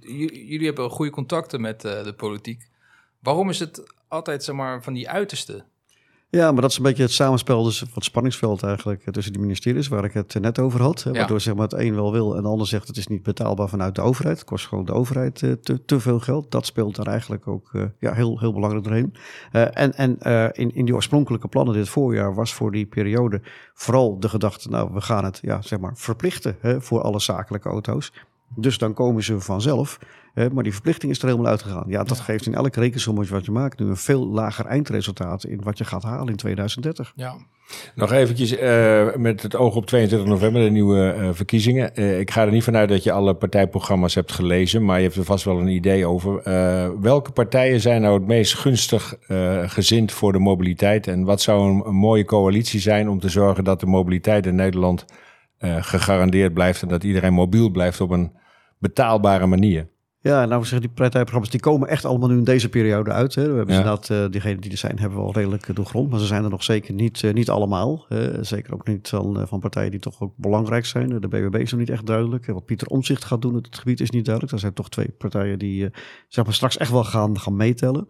[0.00, 2.68] j- jullie hebben goede contacten met eh, de politiek.
[3.20, 5.64] Waarom is het altijd zeg maar, van die uiterste?
[6.32, 9.42] Ja, maar dat is een beetje het samenspel, dus wat spanningsveld eigenlijk eh, tussen die
[9.42, 11.02] ministeries waar ik het eh, net over had.
[11.02, 11.16] hè, Ja.
[11.16, 13.68] Waardoor zeg maar, het een wel wil en de ander zegt het is niet betaalbaar
[13.68, 14.38] vanuit de overheid.
[14.38, 16.50] Het kost gewoon de overheid eh, te, te veel geld.
[16.50, 19.14] Dat speelt daar eigenlijk ook eh, ja, heel, heel belangrijk doorheen.
[19.52, 23.40] Eh, en en eh, in, in die oorspronkelijke plannen dit voorjaar was voor die periode
[23.74, 27.68] vooral de gedachte, nou we gaan het ja, zeg maar verplichten hè, voor alle zakelijke
[27.68, 28.12] auto's.
[28.54, 29.98] Dus dan komen ze vanzelf.
[30.34, 31.84] Maar die verplichting is er helemaal uitgegaan.
[31.86, 35.60] Ja, dat geeft in elk rekensommetje wat je maakt nu een veel lager eindresultaat in
[35.62, 37.12] wat je gaat halen in 2030.
[37.14, 37.36] Ja,
[37.94, 41.94] Nog eventjes eh, met het oog op 22 november, de nieuwe eh, verkiezingen.
[41.94, 45.16] Eh, ik ga er niet vanuit dat je alle partijprogramma's hebt gelezen, maar je hebt
[45.16, 46.42] er vast wel een idee over.
[47.00, 49.14] Welke partijen zijn nou het meest gunstig
[49.66, 51.06] gezind voor de mobiliteit?
[51.06, 54.54] En wat zou een, een mooie coalitie zijn om te zorgen dat de mobiliteit in
[54.54, 55.04] Nederland
[55.60, 58.32] gegarandeerd blijft en dat iedereen mobiel blijft op een
[58.78, 59.88] betaalbare manier?
[60.22, 63.34] Ja, nou we zeggen, die partijprogramma's die komen echt allemaal nu in deze periode uit.
[63.34, 63.50] Hè.
[63.50, 63.80] We hebben Ja.
[63.80, 66.10] inderdaad, uh, diegenen die er zijn, hebben we al redelijk uh, doorgrond.
[66.10, 68.06] Maar ze zijn er nog zeker niet, uh, niet allemaal.
[68.40, 71.20] zeker ook niet van, van partijen die toch ook belangrijk zijn.
[71.20, 72.46] De BBB is nog niet echt duidelijk.
[72.46, 74.54] Wat Pieter Omzicht gaat doen, het gebied is niet duidelijk.
[74.54, 75.90] Er zijn toch twee partijen die
[76.28, 78.08] zeg maar straks echt wel gaan, gaan meetellen.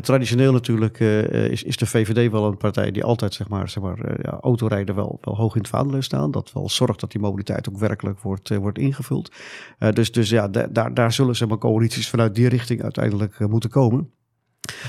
[0.00, 3.98] traditioneel natuurlijk is, is de VVD wel een partij die altijd zeg maar, zeg maar,
[4.22, 6.30] ja, autorijden wel, wel hoog in het vaandel staan.
[6.30, 9.32] Dat wel zorgt dat die mobiliteit ook werkelijk wordt, wordt ingevuld.
[9.92, 13.70] dus, dus ja, daar, daar zullen zeg maar, coalities vanuit die richting uiteindelijk uh, moeten
[13.70, 14.10] komen.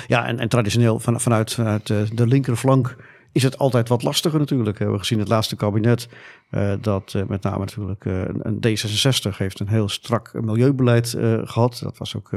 [0.08, 2.95] Ja, en, en traditioneel van, vanuit, vanuit uh, de linkerflank
[3.32, 4.77] is het altijd wat lastiger natuurlijk.
[4.77, 6.07] We hebben gezien het laatste kabinet
[6.51, 11.79] uh, dat uh, met name natuurlijk uh, een D66 heeft een heel strak milieubeleid gehad.
[11.84, 12.29] Dat was ook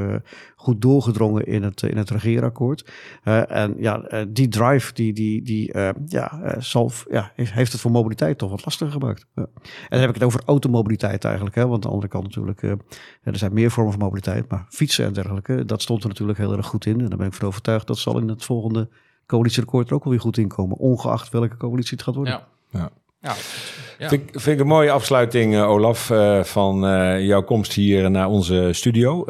[0.55, 2.91] goed doorgedrongen in het, in het regeerakkoord.
[3.47, 8.49] en ja, die drive die, die, die ja, zal, ja, heeft het voor mobiliteit toch
[8.49, 9.25] wat lastiger gemaakt.
[9.35, 9.47] En
[9.89, 11.55] dan heb ik het over automobiliteit eigenlijk.
[11.55, 12.61] Hè, want aan de andere kant natuurlijk,
[13.23, 14.49] er zijn meer vormen van mobiliteit.
[14.49, 17.01] Maar fietsen en dergelijke, dat stond er natuurlijk heel erg goed in.
[17.01, 18.89] En daar ben ik van overtuigd dat zal in het volgende
[19.25, 20.77] coalitieakkoord er ook wel weer goed in komen.
[20.77, 22.33] Ongeacht welke coalitie het gaat worden.
[22.33, 22.47] Ja.
[22.79, 22.91] Ja.
[23.25, 23.35] Ja.
[23.97, 24.09] Ja.
[24.09, 28.27] Vind, vind ik een mooie afsluiting, uh, Olaf, uh, van uh, jouw komst hier naar
[28.27, 29.25] onze studio.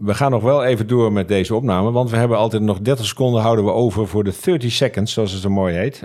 [0.00, 3.06] we gaan nog wel even door met deze opname, want we hebben altijd nog 30
[3.06, 6.02] seconden houden we over voor de 30 seconds, zoals het zo mooi heet.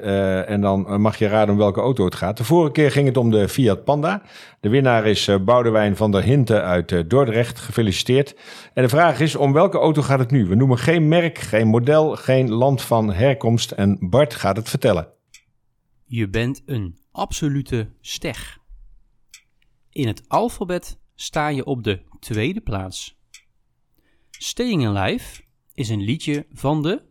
[0.48, 2.38] en dan mag je raden om welke auto het gaat.
[2.38, 4.22] De vorige keer ging het om de Fiat Panda.
[4.60, 7.60] De winnaar is Boudewijn van der Hinten uit Dordrecht.
[7.60, 8.36] Gefeliciteerd.
[8.74, 10.46] En de vraag is, om welke auto gaat het nu?
[10.46, 13.72] We noemen geen merk, geen model, geen land van herkomst.
[13.72, 15.08] En Bart gaat het vertellen.
[16.06, 18.58] Je bent een absolute ster.
[19.90, 23.22] In het alfabet sta je op de tweede plaats.
[24.30, 25.44] Staying Alive
[25.74, 27.02] is een liedje van de.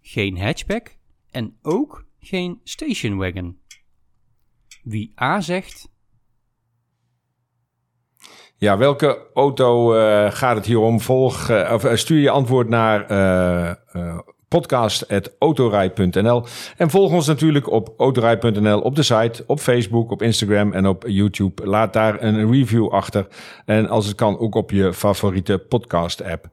[0.00, 0.96] Geen hatchback
[1.30, 3.60] en ook geen station wagon.
[4.82, 5.88] Wie A zegt.
[8.56, 11.00] Ja, welke auto uh, gaat het hier om?
[11.00, 14.18] Volg, of stuur je antwoord naar uh,
[14.50, 16.44] podcast.autorij.nl.
[16.76, 21.04] En volg ons natuurlijk op autorij.nl op de site, op Facebook, op Instagram en op
[21.06, 21.66] YouTube.
[21.66, 23.26] Laat daar een review achter.
[23.64, 26.48] En als het kan, ook op je favoriete podcast-app.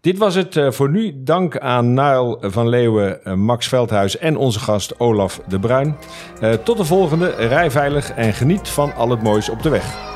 [0.00, 1.22] Dit was het uh, voor nu.
[1.22, 5.96] Dank aan Nail van Leeuwen, uh, Max Veldhuis en onze gast Olaf de Bruin.
[6.42, 7.34] Uh, tot de volgende.
[7.38, 10.09] Rij veilig en geniet van al het moois op de weg.